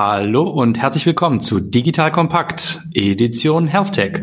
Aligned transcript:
Hallo 0.00 0.44
und 0.44 0.78
herzlich 0.78 1.06
willkommen 1.06 1.40
zu 1.40 1.58
Digital 1.58 2.12
Kompakt, 2.12 2.78
Edition 2.94 3.66
HealthTech. 3.66 4.20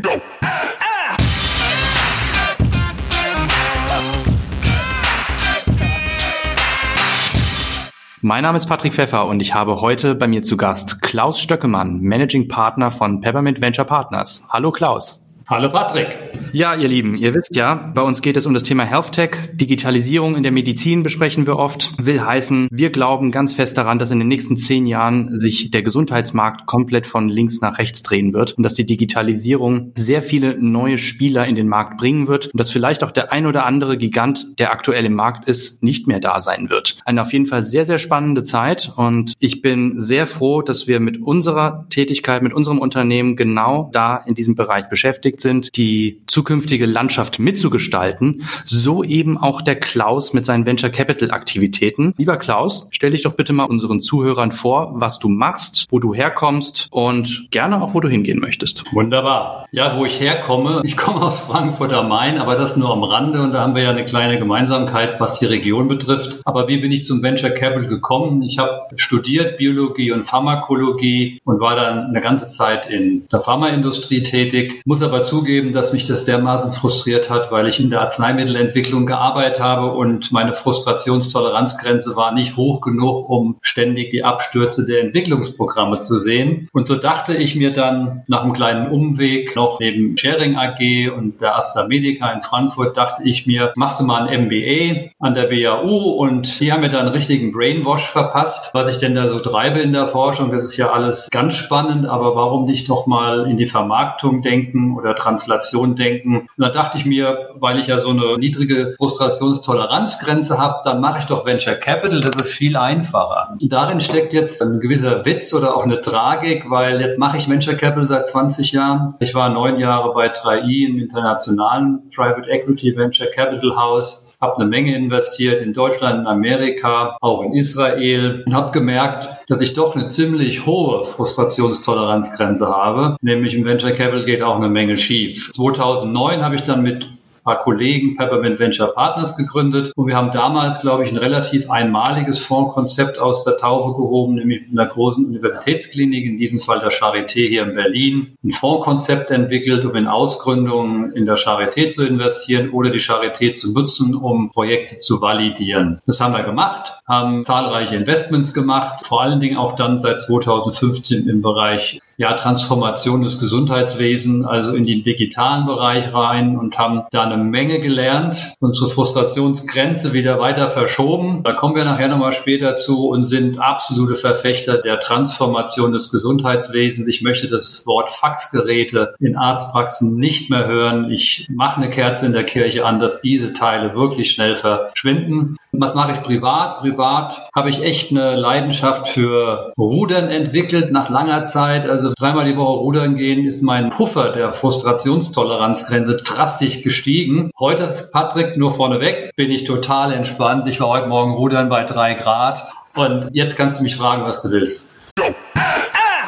Mein 8.21 8.43
Name 8.43 8.57
ist 8.57 8.67
Patrick 8.67 8.93
Pfeffer 8.93 9.25
und 9.25 9.41
ich 9.41 9.53
habe 9.53 9.81
heute 9.81 10.15
bei 10.15 10.29
mir 10.29 10.43
zu 10.43 10.55
Gast 10.55 11.01
Klaus 11.01 11.41
Stöckemann, 11.41 11.99
Managing 11.99 12.47
Partner 12.47 12.89
von 12.89 13.19
Peppermint 13.19 13.59
Venture 13.59 13.83
Partners. 13.83 14.45
Hallo 14.47 14.71
Klaus. 14.71 15.24
Hallo 15.47 15.69
Patrick. 15.69 16.17
Ja, 16.53 16.73
ihr 16.73 16.87
Lieben, 16.87 17.15
ihr 17.17 17.35
wisst 17.35 17.55
ja, 17.55 17.91
bei 17.93 18.01
uns 18.01 18.23
geht 18.23 18.35
es 18.35 18.47
um 18.47 18.55
das 18.55 18.63
Thema 18.63 18.83
Health 18.83 19.11
Tech. 19.11 19.35
Digitalisierung 19.53 20.35
in 20.35 20.41
der 20.41 20.51
Medizin 20.51 21.03
besprechen 21.03 21.45
wir 21.45 21.57
oft. 21.57 21.91
Will 22.01 22.19
heißen, 22.19 22.67
wir 22.71 22.89
glauben 22.89 23.29
ganz 23.29 23.53
fest 23.53 23.77
daran, 23.77 23.99
dass 23.99 24.09
in 24.09 24.17
den 24.17 24.27
nächsten 24.27 24.57
zehn 24.57 24.87
Jahren 24.87 25.39
sich 25.39 25.69
der 25.69 25.83
Gesundheitsmarkt 25.83 26.65
komplett 26.65 27.05
von 27.05 27.29
links 27.29 27.61
nach 27.61 27.77
rechts 27.77 28.01
drehen 28.01 28.33
wird 28.33 28.53
und 28.53 28.63
dass 28.63 28.73
die 28.73 28.87
Digitalisierung 28.87 29.91
sehr 29.95 30.23
viele 30.23 30.57
neue 30.57 30.97
Spieler 30.97 31.45
in 31.45 31.55
den 31.55 31.67
Markt 31.67 31.97
bringen 31.97 32.27
wird 32.27 32.47
und 32.47 32.59
dass 32.59 32.71
vielleicht 32.71 33.03
auch 33.03 33.11
der 33.11 33.31
ein 33.31 33.45
oder 33.45 33.67
andere 33.67 33.97
Gigant, 33.97 34.47
der 34.57 34.71
aktuell 34.71 35.05
im 35.05 35.13
Markt 35.13 35.47
ist, 35.47 35.83
nicht 35.83 36.07
mehr 36.07 36.19
da 36.19 36.41
sein 36.41 36.71
wird. 36.71 36.97
Eine 37.05 37.21
auf 37.21 37.33
jeden 37.33 37.45
Fall 37.45 37.61
sehr, 37.61 37.85
sehr 37.85 37.99
spannende 37.99 38.43
Zeit 38.43 38.91
und 38.95 39.33
ich 39.37 39.61
bin 39.61 39.99
sehr 39.99 40.25
froh, 40.25 40.63
dass 40.63 40.87
wir 40.87 40.99
mit 40.99 41.21
unserer 41.21 41.85
Tätigkeit, 41.91 42.41
mit 42.41 42.53
unserem 42.53 42.79
Unternehmen 42.79 43.35
genau 43.35 43.91
da 43.93 44.17
in 44.25 44.33
diesem 44.33 44.55
Bereich 44.55 44.89
beschäftigt 44.89 45.34
beteiligt 45.35 45.41
sind, 45.41 45.77
die 45.77 46.21
zukünftige 46.25 46.85
Landschaft 46.85 47.39
mitzugestalten, 47.39 48.43
so 48.63 49.03
eben 49.03 49.37
auch 49.37 49.61
der 49.61 49.75
Klaus 49.75 50.33
mit 50.33 50.45
seinen 50.45 50.65
Venture 50.65 50.89
Capital 50.89 51.31
Aktivitäten. 51.31 52.13
Lieber 52.17 52.37
Klaus, 52.37 52.87
stell 52.91 53.11
dich 53.11 53.23
doch 53.23 53.33
bitte 53.33 53.53
mal 53.53 53.65
unseren 53.65 54.01
Zuhörern 54.01 54.51
vor, 54.51 54.93
was 54.95 55.19
du 55.19 55.29
machst, 55.29 55.87
wo 55.89 55.99
du 55.99 56.13
herkommst 56.13 56.87
und 56.91 57.47
gerne 57.51 57.81
auch, 57.81 57.93
wo 57.93 57.99
du 57.99 58.09
hingehen 58.09 58.39
möchtest. 58.39 58.83
Wunderbar. 58.93 59.67
Ja, 59.71 59.97
wo 59.97 60.05
ich 60.05 60.19
herkomme, 60.19 60.81
ich 60.85 60.97
komme 60.97 61.21
aus 61.21 61.39
Frankfurt 61.41 61.93
am 61.93 62.09
Main, 62.09 62.37
aber 62.37 62.55
das 62.55 62.77
nur 62.77 62.91
am 62.91 63.03
Rande 63.03 63.41
und 63.41 63.53
da 63.53 63.61
haben 63.61 63.75
wir 63.75 63.83
ja 63.83 63.91
eine 63.91 64.05
kleine 64.05 64.39
Gemeinsamkeit, 64.39 65.19
was 65.19 65.39
die 65.39 65.45
Region 65.45 65.87
betrifft. 65.87 66.41
Aber 66.45 66.67
wie 66.67 66.77
bin 66.77 66.91
ich 66.91 67.03
zum 67.03 67.21
Venture 67.21 67.51
Capital 67.51 67.87
gekommen? 67.87 68.41
Ich 68.41 68.57
habe 68.57 68.87
studiert 68.95 69.57
Biologie 69.57 70.11
und 70.11 70.25
Pharmakologie 70.25 71.41
und 71.43 71.59
war 71.59 71.75
dann 71.75 72.05
eine 72.05 72.21
ganze 72.21 72.47
Zeit 72.47 72.89
in 72.89 73.27
der 73.31 73.41
Pharmaindustrie 73.41 74.23
tätig, 74.23 74.81
muss 74.85 75.01
aber 75.01 75.23
zugeben, 75.25 75.73
dass 75.73 75.91
mich 75.91 76.05
das 76.05 76.25
dermaßen 76.25 76.71
frustriert 76.71 77.29
hat, 77.29 77.51
weil 77.51 77.67
ich 77.67 77.79
in 77.79 77.89
der 77.89 78.01
Arzneimittelentwicklung 78.01 79.05
gearbeitet 79.05 79.59
habe 79.59 79.91
und 79.91 80.31
meine 80.31 80.55
Frustrationstoleranzgrenze 80.55 82.15
war 82.15 82.33
nicht 82.33 82.55
hoch 82.55 82.81
genug, 82.81 83.29
um 83.29 83.57
ständig 83.61 84.11
die 84.11 84.23
Abstürze 84.23 84.85
der 84.85 85.01
Entwicklungsprogramme 85.01 85.99
zu 86.01 86.19
sehen. 86.19 86.69
Und 86.71 86.87
so 86.87 86.95
dachte 86.95 87.35
ich 87.35 87.55
mir 87.55 87.73
dann 87.73 88.23
nach 88.27 88.43
einem 88.43 88.53
kleinen 88.53 88.89
Umweg 88.89 89.55
noch 89.55 89.79
neben 89.79 90.15
Sharing 90.17 90.55
AG 90.55 91.09
und 91.15 91.41
der 91.41 91.57
AstraMedica 91.57 92.31
in 92.31 92.41
Frankfurt 92.41 92.95
dachte 92.95 93.23
ich 93.23 93.47
mir, 93.47 93.73
machst 93.75 93.99
du 93.99 94.05
mal 94.05 94.27
ein 94.27 94.45
MBA 94.45 95.09
an 95.19 95.33
der 95.33 95.49
WAU 95.49 96.11
und 96.11 96.59
die 96.59 96.71
haben 96.71 96.81
mir 96.81 96.89
dann 96.89 97.07
einen 97.07 97.15
richtigen 97.15 97.51
Brainwash 97.51 98.09
verpasst, 98.09 98.73
was 98.73 98.89
ich 98.89 98.97
denn 98.97 99.15
da 99.15 99.27
so 99.27 99.39
treibe 99.39 99.79
in 99.79 99.93
der 99.93 100.07
Forschung. 100.07 100.51
Das 100.51 100.63
ist 100.63 100.77
ja 100.77 100.91
alles 100.91 101.29
ganz 101.31 101.55
spannend, 101.55 102.05
aber 102.05 102.35
warum 102.35 102.65
nicht 102.65 102.87
noch 102.89 103.07
mal 103.07 103.49
in 103.49 103.57
die 103.57 103.67
Vermarktung 103.67 104.41
denken 104.41 104.95
oder 104.95 105.14
Translation 105.15 105.95
denken. 105.95 106.37
Und 106.37 106.49
da 106.57 106.69
dachte 106.69 106.97
ich 106.97 107.05
mir, 107.05 107.49
weil 107.55 107.79
ich 107.79 107.87
ja 107.87 107.99
so 107.99 108.09
eine 108.09 108.37
niedrige 108.37 108.95
Frustrationstoleranzgrenze 108.97 110.57
habe, 110.57 110.81
dann 110.83 111.01
mache 111.01 111.19
ich 111.19 111.25
doch 111.25 111.45
Venture 111.45 111.75
Capital, 111.75 112.19
das 112.19 112.35
ist 112.35 112.53
viel 112.53 112.77
einfacher. 112.77 113.57
Darin 113.61 113.99
steckt 113.99 114.33
jetzt 114.33 114.61
ein 114.61 114.79
gewisser 114.79 115.25
Witz 115.25 115.53
oder 115.53 115.75
auch 115.75 115.83
eine 115.83 116.01
Tragik, 116.01 116.69
weil 116.69 117.01
jetzt 117.01 117.19
mache 117.19 117.37
ich 117.37 117.49
Venture 117.49 117.75
Capital 117.75 118.07
seit 118.07 118.27
20 118.27 118.71
Jahren. 118.71 119.15
Ich 119.19 119.33
war 119.35 119.49
neun 119.49 119.79
Jahre 119.79 120.13
bei 120.13 120.31
3i 120.31 120.87
im 120.87 120.99
internationalen 120.99 122.09
Private 122.13 122.49
Equity 122.49 122.95
Venture 122.95 123.27
Capital 123.27 123.75
House 123.75 124.24
habe 124.45 124.57
eine 124.57 124.69
Menge 124.69 124.95
investiert 124.95 125.61
in 125.61 125.73
Deutschland, 125.73 126.19
in 126.19 126.27
Amerika, 126.27 127.17
auch 127.21 127.41
in 127.41 127.53
Israel 127.53 128.43
und 128.45 128.53
habe 128.53 128.71
gemerkt, 128.71 129.27
dass 129.47 129.61
ich 129.61 129.73
doch 129.73 129.95
eine 129.95 130.07
ziemlich 130.07 130.65
hohe 130.65 131.05
Frustrationstoleranzgrenze 131.05 132.67
habe. 132.67 133.17
Nämlich 133.21 133.55
im 133.55 133.65
Venture 133.65 133.91
Capital 133.91 134.25
geht 134.25 134.41
auch 134.41 134.57
eine 134.57 134.69
Menge 134.69 134.97
schief. 134.97 135.49
2009 135.49 136.43
habe 136.43 136.55
ich 136.55 136.61
dann 136.61 136.83
mit 136.83 137.07
paar 137.45 137.59
Kollegen 137.59 138.17
Peppermint 138.17 138.59
Venture 138.59 138.93
Partners 138.93 139.37
gegründet 139.37 139.93
und 139.95 140.07
wir 140.07 140.15
haben 140.15 140.31
damals, 140.31 140.81
glaube 140.81 141.03
ich, 141.03 141.11
ein 141.11 141.17
relativ 141.17 141.69
einmaliges 141.69 142.39
Fondskonzept 142.39 143.19
aus 143.19 143.43
der 143.43 143.57
Taufe 143.57 143.93
gehoben, 143.93 144.35
nämlich 144.35 144.63
in 144.69 144.77
einer 144.77 144.89
großen 144.89 145.25
Universitätsklinik, 145.25 146.25
in 146.25 146.39
diesem 146.39 146.59
Fall 146.59 146.79
der 146.79 146.91
Charité 146.91 147.47
hier 147.47 147.63
in 147.63 147.75
Berlin, 147.75 148.35
ein 148.43 148.51
Fondskonzept 148.51 149.29
entwickelt, 149.29 149.85
um 149.85 149.95
in 149.95 150.07
Ausgründungen 150.07 151.13
in 151.13 151.27
der 151.27 151.37
Charité 151.37 151.89
zu 151.89 152.05
investieren 152.05 152.71
oder 152.71 152.89
die 152.89 152.99
Charité 152.99 153.53
zu 153.53 153.71
nutzen, 153.73 154.15
um 154.15 154.49
Projekte 154.49 154.97
zu 154.97 155.21
validieren. 155.21 156.01
Das 156.07 156.19
haben 156.19 156.33
wir 156.33 156.43
gemacht, 156.43 156.93
haben 157.07 157.45
zahlreiche 157.45 157.95
Investments 157.95 158.53
gemacht, 158.53 159.05
vor 159.05 159.21
allen 159.21 159.39
Dingen 159.39 159.57
auch 159.57 159.75
dann 159.75 159.99
seit 159.99 160.19
2015 160.21 161.29
im 161.29 161.43
Bereich 161.43 161.99
ja, 162.17 162.33
Transformation 162.33 163.21
des 163.21 163.39
Gesundheitswesens, 163.39 164.45
also 164.45 164.73
in 164.73 164.85
den 164.85 165.03
digitalen 165.03 165.65
Bereich 165.65 166.13
rein 166.13 166.57
und 166.57 166.77
haben 166.79 167.03
da 167.11 167.23
eine 167.23 167.34
Menge 167.37 167.79
gelernt, 167.79 168.53
unsere 168.59 168.89
Frustrationsgrenze 168.89 170.13
wieder 170.13 170.39
weiter 170.39 170.69
verschoben. 170.69 171.43
Da 171.43 171.53
kommen 171.53 171.75
wir 171.75 171.85
nachher 171.85 172.07
nochmal 172.07 172.33
später 172.33 172.75
zu 172.75 173.07
und 173.07 173.23
sind 173.23 173.59
absolute 173.59 174.15
Verfechter 174.15 174.77
der 174.77 174.99
Transformation 174.99 175.91
des 175.91 176.11
Gesundheitswesens. 176.11 177.07
Ich 177.07 177.21
möchte 177.21 177.47
das 177.47 177.85
Wort 177.85 178.09
Faxgeräte 178.09 179.15
in 179.19 179.35
Arztpraxen 179.35 180.17
nicht 180.17 180.49
mehr 180.49 180.67
hören. 180.67 181.11
Ich 181.11 181.47
mache 181.49 181.81
eine 181.81 181.89
Kerze 181.89 182.25
in 182.25 182.33
der 182.33 182.43
Kirche 182.43 182.85
an, 182.85 182.99
dass 182.99 183.21
diese 183.21 183.53
Teile 183.53 183.95
wirklich 183.95 184.31
schnell 184.31 184.55
verschwinden. 184.55 185.57
Was 185.79 185.95
mache 185.95 186.13
ich 186.13 186.23
privat? 186.23 186.79
Privat 186.79 187.49
habe 187.55 187.69
ich 187.69 187.83
echt 187.83 188.11
eine 188.11 188.35
Leidenschaft 188.35 189.07
für 189.07 189.73
Rudern 189.77 190.29
entwickelt 190.29 190.91
nach 190.91 191.09
langer 191.09 191.43
Zeit. 191.43 191.87
Also 191.87 192.13
dreimal 192.17 192.45
die 192.45 192.57
Woche 192.57 192.79
rudern 192.79 193.15
gehen 193.15 193.45
ist 193.45 193.61
mein 193.61 193.89
Puffer 193.89 194.31
der 194.31 194.53
Frustrationstoleranzgrenze 194.53 196.17
drastisch 196.17 196.83
gestiegen. 196.83 197.51
Heute, 197.59 198.09
Patrick, 198.11 198.57
nur 198.57 198.73
vorneweg, 198.73 199.35
bin 199.35 199.51
ich 199.51 199.63
total 199.63 200.13
entspannt. 200.13 200.67
Ich 200.67 200.79
war 200.79 200.89
heute 200.89 201.07
Morgen 201.07 201.33
rudern 201.33 201.69
bei 201.69 201.83
drei 201.83 202.13
Grad. 202.13 202.63
Und 202.95 203.29
jetzt 203.33 203.57
kannst 203.57 203.79
du 203.79 203.83
mich 203.83 203.95
fragen, 203.95 204.23
was 204.23 204.41
du 204.41 204.51
willst. 204.51 204.91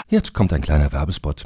Jetzt 0.10 0.34
kommt 0.34 0.54
ein 0.54 0.62
kleiner 0.62 0.92
Werbespot. 0.92 1.46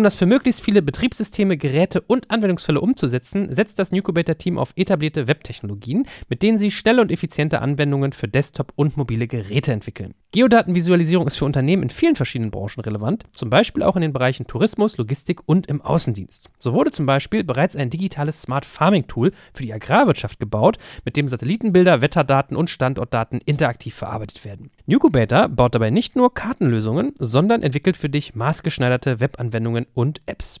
um 0.00 0.04
das 0.04 0.16
für 0.16 0.24
möglichst 0.24 0.62
viele 0.62 0.80
Betriebssysteme, 0.80 1.58
Geräte 1.58 2.00
und 2.00 2.30
Anwendungsfälle 2.30 2.80
umzusetzen, 2.80 3.54
setzt 3.54 3.78
das 3.78 3.92
Nucubator-Team 3.92 4.56
auf 4.56 4.72
etablierte 4.74 5.28
Webtechnologien, 5.28 6.06
mit 6.30 6.42
denen 6.42 6.56
sie 6.56 6.70
schnelle 6.70 7.02
und 7.02 7.12
effiziente 7.12 7.60
Anwendungen 7.60 8.14
für 8.14 8.26
Desktop 8.26 8.72
und 8.76 8.96
mobile 8.96 9.28
Geräte 9.28 9.72
entwickeln. 9.72 10.14
Geodatenvisualisierung 10.32 11.26
ist 11.26 11.38
für 11.38 11.44
Unternehmen 11.44 11.82
in 11.82 11.90
vielen 11.90 12.14
verschiedenen 12.14 12.52
Branchen 12.52 12.80
relevant, 12.80 13.24
zum 13.32 13.50
Beispiel 13.50 13.82
auch 13.82 13.96
in 13.96 14.02
den 14.02 14.12
Bereichen 14.12 14.46
Tourismus, 14.46 14.96
Logistik 14.96 15.40
und 15.46 15.66
im 15.66 15.82
Außendienst. 15.82 16.50
So 16.60 16.72
wurde 16.72 16.92
zum 16.92 17.04
Beispiel 17.04 17.42
bereits 17.42 17.74
ein 17.74 17.90
digitales 17.90 18.42
Smart 18.42 18.64
Farming 18.64 19.08
Tool 19.08 19.32
für 19.52 19.64
die 19.64 19.72
Agrarwirtschaft 19.72 20.38
gebaut, 20.38 20.78
mit 21.04 21.16
dem 21.16 21.26
Satellitenbilder, 21.26 22.00
Wetterdaten 22.00 22.56
und 22.56 22.70
Standortdaten 22.70 23.40
interaktiv 23.44 23.96
verarbeitet 23.96 24.44
werden. 24.44 24.70
Nucubator 24.86 25.48
baut 25.48 25.74
dabei 25.74 25.90
nicht 25.90 26.14
nur 26.14 26.32
Kartenlösungen, 26.32 27.12
sondern 27.18 27.64
entwickelt 27.64 27.96
für 27.96 28.08
dich 28.08 28.36
maßgeschneiderte 28.36 29.18
Webanwendungen 29.18 29.86
und 29.94 30.22
Apps. 30.26 30.60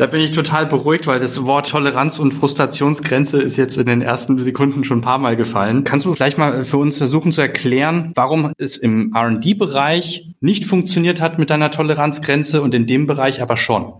Da 0.00 0.06
bin 0.06 0.22
ich 0.22 0.30
total 0.30 0.64
beruhigt, 0.64 1.06
weil 1.06 1.20
das 1.20 1.44
Wort 1.44 1.68
Toleranz 1.68 2.18
und 2.18 2.32
Frustrationsgrenze 2.32 3.38
ist 3.42 3.58
jetzt 3.58 3.76
in 3.76 3.84
den 3.84 4.00
ersten 4.00 4.38
Sekunden 4.38 4.82
schon 4.82 5.00
ein 5.00 5.02
paar 5.02 5.18
Mal 5.18 5.36
gefallen. 5.36 5.84
Kannst 5.84 6.06
du 6.06 6.14
vielleicht 6.14 6.38
mal 6.38 6.64
für 6.64 6.78
uns 6.78 6.96
versuchen 6.96 7.32
zu 7.32 7.42
erklären, 7.42 8.10
warum 8.14 8.54
es 8.56 8.78
im 8.78 9.12
R&D-Bereich 9.14 10.30
nicht 10.40 10.64
funktioniert 10.64 11.20
hat 11.20 11.38
mit 11.38 11.50
deiner 11.50 11.70
Toleranzgrenze 11.70 12.62
und 12.62 12.72
in 12.72 12.86
dem 12.86 13.06
Bereich 13.06 13.42
aber 13.42 13.58
schon? 13.58 13.92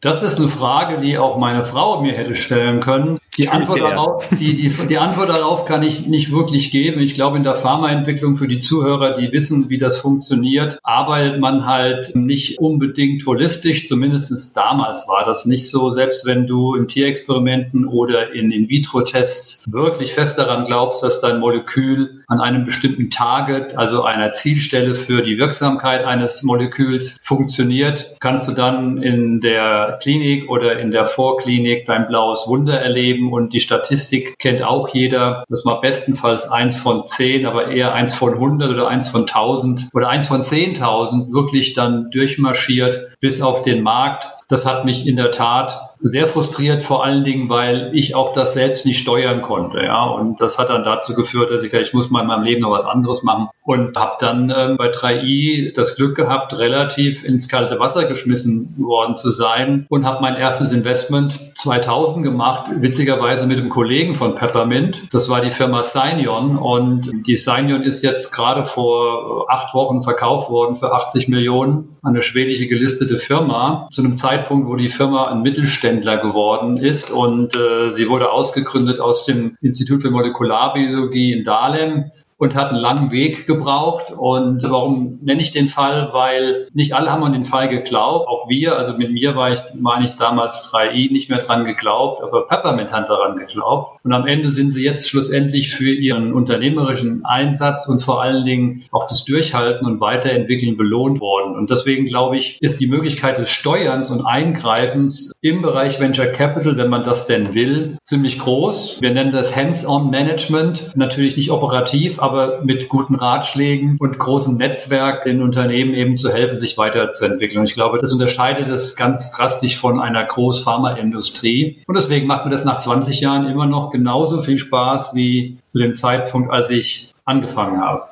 Das 0.00 0.24
ist 0.24 0.40
eine 0.40 0.48
Frage, 0.48 1.00
die 1.00 1.18
auch 1.18 1.38
meine 1.38 1.64
Frau 1.64 2.02
mir 2.02 2.14
hätte 2.14 2.34
stellen 2.34 2.80
können. 2.80 3.20
Die 3.36 3.48
Antwort, 3.48 3.80
darauf, 3.80 4.28
die, 4.38 4.54
die, 4.54 4.68
die 4.68 4.98
Antwort 4.98 5.28
darauf 5.28 5.64
kann 5.64 5.82
ich 5.82 6.06
nicht 6.06 6.30
wirklich 6.30 6.70
geben. 6.70 7.00
Ich 7.00 7.14
glaube, 7.14 7.36
in 7.36 7.42
der 7.42 7.56
Pharmaentwicklung 7.56 8.36
für 8.36 8.46
die 8.46 8.60
Zuhörer, 8.60 9.16
die 9.16 9.32
wissen, 9.32 9.68
wie 9.68 9.78
das 9.78 9.98
funktioniert, 9.98 10.78
arbeitet 10.84 11.40
man 11.40 11.66
halt 11.66 12.14
nicht 12.14 12.60
unbedingt 12.60 13.26
holistisch. 13.26 13.88
Zumindest 13.88 14.56
damals 14.56 15.08
war 15.08 15.24
das 15.24 15.46
nicht 15.46 15.68
so. 15.68 15.90
Selbst 15.90 16.26
wenn 16.26 16.46
du 16.46 16.74
in 16.76 16.86
Tierexperimenten 16.86 17.86
oder 17.86 18.32
in 18.32 18.52
In-vitro-Tests 18.52 19.64
wirklich 19.70 20.12
fest 20.12 20.38
daran 20.38 20.64
glaubst, 20.64 21.02
dass 21.02 21.20
dein 21.20 21.40
Molekül 21.40 22.22
an 22.28 22.40
einem 22.40 22.64
bestimmten 22.64 23.10
Target, 23.10 23.76
also 23.76 24.02
einer 24.02 24.32
Zielstelle 24.32 24.94
für 24.94 25.22
die 25.22 25.38
Wirksamkeit 25.38 26.04
eines 26.04 26.42
Moleküls 26.42 27.18
funktioniert, 27.22 28.16
kannst 28.20 28.48
du 28.48 28.52
dann 28.52 29.02
in 29.02 29.40
der 29.40 29.98
Klinik 30.00 30.48
oder 30.48 30.78
in 30.78 30.90
der 30.90 31.06
Vorklinik 31.06 31.86
dein 31.86 32.06
blaues 32.06 32.44
Wunder 32.46 32.80
erleben 32.80 33.23
geben 33.24 33.32
und 33.32 33.52
die 33.52 33.60
Statistik 33.60 34.38
kennt 34.38 34.62
auch 34.62 34.88
jeder. 34.88 35.44
Das 35.48 35.64
war 35.64 35.80
bestenfalls 35.80 36.48
eins 36.48 36.76
von 36.76 37.06
zehn, 37.06 37.46
aber 37.46 37.68
eher 37.68 37.94
eins 37.94 38.14
von 38.14 38.34
100 38.34 38.70
oder 38.70 38.88
eins 38.88 39.08
von 39.08 39.22
1000 39.22 39.88
oder 39.92 40.08
eins 40.08 40.26
von 40.26 40.42
10.000 40.42 41.32
wirklich 41.32 41.74
dann 41.74 42.10
durchmarschiert 42.10 43.16
bis 43.20 43.42
auf 43.42 43.62
den 43.62 43.82
Markt. 43.82 44.26
Das 44.48 44.66
hat 44.66 44.84
mich 44.84 45.06
in 45.06 45.16
der 45.16 45.30
Tat 45.30 45.93
sehr 46.04 46.26
frustriert, 46.26 46.82
vor 46.82 47.02
allen 47.02 47.24
Dingen, 47.24 47.48
weil 47.48 47.90
ich 47.94 48.14
auch 48.14 48.34
das 48.34 48.52
selbst 48.52 48.84
nicht 48.84 48.98
steuern 48.98 49.40
konnte. 49.40 49.82
Ja, 49.82 50.04
und 50.04 50.38
das 50.38 50.58
hat 50.58 50.68
dann 50.68 50.84
dazu 50.84 51.14
geführt, 51.14 51.50
dass 51.50 51.64
ich 51.64 51.70
gesagt, 51.70 51.88
ich 51.88 51.94
muss 51.94 52.10
mal 52.10 52.20
in 52.20 52.26
meinem 52.26 52.44
Leben 52.44 52.60
noch 52.60 52.72
was 52.72 52.84
anderes 52.84 53.22
machen 53.22 53.48
und 53.62 53.96
habe 53.96 54.16
dann 54.20 54.50
äh, 54.50 54.74
bei 54.76 54.90
3i 54.90 55.74
das 55.74 55.96
Glück 55.96 56.14
gehabt, 56.14 56.58
relativ 56.58 57.24
ins 57.24 57.48
kalte 57.48 57.80
Wasser 57.80 58.04
geschmissen 58.04 58.74
worden 58.78 59.16
zu 59.16 59.30
sein 59.30 59.86
und 59.88 60.04
habe 60.04 60.20
mein 60.20 60.36
erstes 60.36 60.72
Investment 60.72 61.40
2000 61.54 62.22
gemacht, 62.22 62.70
witzigerweise 62.80 63.46
mit 63.46 63.58
einem 63.58 63.70
Kollegen 63.70 64.14
von 64.14 64.34
Peppermint. 64.34 65.04
Das 65.10 65.30
war 65.30 65.40
die 65.40 65.50
Firma 65.50 65.82
Signion 65.82 66.58
und 66.58 67.10
die 67.26 67.38
Signion 67.38 67.82
ist 67.82 68.02
jetzt 68.02 68.30
gerade 68.30 68.66
vor 68.66 69.46
acht 69.48 69.72
Wochen 69.72 70.02
verkauft 70.02 70.50
worden 70.50 70.76
für 70.76 70.92
80 70.92 71.28
Millionen 71.28 71.96
an 72.02 72.12
eine 72.12 72.20
schwedische 72.20 72.66
gelistete 72.66 73.16
Firma 73.16 73.88
zu 73.90 74.02
einem 74.02 74.16
Zeitpunkt, 74.16 74.68
wo 74.68 74.76
die 74.76 74.90
Firma 74.90 75.28
ein 75.28 75.40
Mittelständler 75.40 75.93
geworden 76.00 76.76
ist 76.76 77.10
und 77.10 77.56
äh, 77.56 77.90
sie 77.90 78.08
wurde 78.08 78.30
ausgegründet 78.30 79.00
aus 79.00 79.24
dem 79.24 79.56
Institut 79.60 80.02
für 80.02 80.10
Molekularbiologie 80.10 81.32
in 81.32 81.44
Dahlem 81.44 82.10
und 82.36 82.54
hat 82.54 82.70
einen 82.70 82.80
langen 82.80 83.10
Weg 83.10 83.46
gebraucht. 83.46 84.12
Und 84.16 84.62
warum 84.62 85.18
nenne 85.22 85.40
ich 85.40 85.50
den 85.50 85.68
Fall? 85.68 86.10
Weil 86.12 86.68
nicht 86.74 86.94
alle 86.94 87.10
haben 87.10 87.24
an 87.24 87.32
den 87.32 87.44
Fall 87.44 87.68
geglaubt, 87.68 88.28
auch 88.28 88.48
wir, 88.48 88.76
also 88.76 88.94
mit 88.94 89.12
mir 89.12 89.36
war 89.36 89.52
ich, 89.52 89.60
meine 89.74 90.06
ich 90.06 90.16
damals 90.16 90.70
3i, 90.70 91.12
nicht 91.12 91.30
mehr 91.30 91.38
dran 91.38 91.64
geglaubt, 91.64 92.22
aber 92.22 92.46
Peppermint 92.46 92.92
hat 92.92 93.08
daran 93.08 93.36
geglaubt. 93.36 93.93
Und 94.04 94.12
am 94.12 94.26
Ende 94.26 94.50
sind 94.50 94.68
sie 94.68 94.84
jetzt 94.84 95.08
schlussendlich 95.08 95.74
für 95.74 95.90
ihren 95.90 96.34
unternehmerischen 96.34 97.24
Einsatz 97.24 97.88
und 97.88 98.02
vor 98.02 98.22
allen 98.22 98.44
Dingen 98.44 98.82
auch 98.90 99.08
das 99.08 99.24
Durchhalten 99.24 99.86
und 99.86 99.98
Weiterentwickeln 99.98 100.76
belohnt 100.76 101.22
worden. 101.22 101.56
Und 101.56 101.70
deswegen 101.70 102.04
glaube 102.04 102.36
ich, 102.36 102.58
ist 102.60 102.82
die 102.82 102.86
Möglichkeit 102.86 103.38
des 103.38 103.48
Steuerns 103.48 104.10
und 104.10 104.26
Eingreifens 104.26 105.32
im 105.40 105.62
Bereich 105.62 106.00
Venture 106.00 106.26
Capital, 106.26 106.76
wenn 106.76 106.90
man 106.90 107.02
das 107.02 107.26
denn 107.26 107.54
will, 107.54 107.96
ziemlich 108.02 108.38
groß. 108.38 108.98
Wir 109.00 109.14
nennen 109.14 109.32
das 109.32 109.56
Hands-on 109.56 110.10
Management, 110.10 110.90
natürlich 110.94 111.38
nicht 111.38 111.50
operativ, 111.50 112.20
aber 112.20 112.60
mit 112.62 112.90
guten 112.90 113.14
Ratschlägen 113.14 113.96
und 113.98 114.18
großem 114.18 114.56
Netzwerk 114.56 115.24
den 115.24 115.40
Unternehmen 115.40 115.94
eben 115.94 116.18
zu 116.18 116.30
helfen, 116.30 116.60
sich 116.60 116.76
weiterzuentwickeln. 116.76 117.60
Und 117.60 117.68
ich 117.68 117.74
glaube, 117.74 118.00
das 118.00 118.12
unterscheidet 118.12 118.68
es 118.68 118.96
ganz 118.96 119.30
drastisch 119.30 119.78
von 119.78 119.98
einer 119.98 120.24
Großpharmaindustrie. 120.24 121.82
Und 121.86 121.96
deswegen 121.96 122.26
macht 122.26 122.44
mir 122.44 122.50
das 122.50 122.66
nach 122.66 122.76
20 122.76 123.20
Jahren 123.20 123.48
immer 123.48 123.64
noch 123.64 123.93
genauso 123.94 124.42
viel 124.42 124.58
Spaß 124.58 125.14
wie 125.14 125.56
zu 125.68 125.78
dem 125.78 125.94
Zeitpunkt, 125.94 126.50
als 126.50 126.68
ich 126.68 127.12
angefangen 127.24 127.80
habe. 127.80 128.02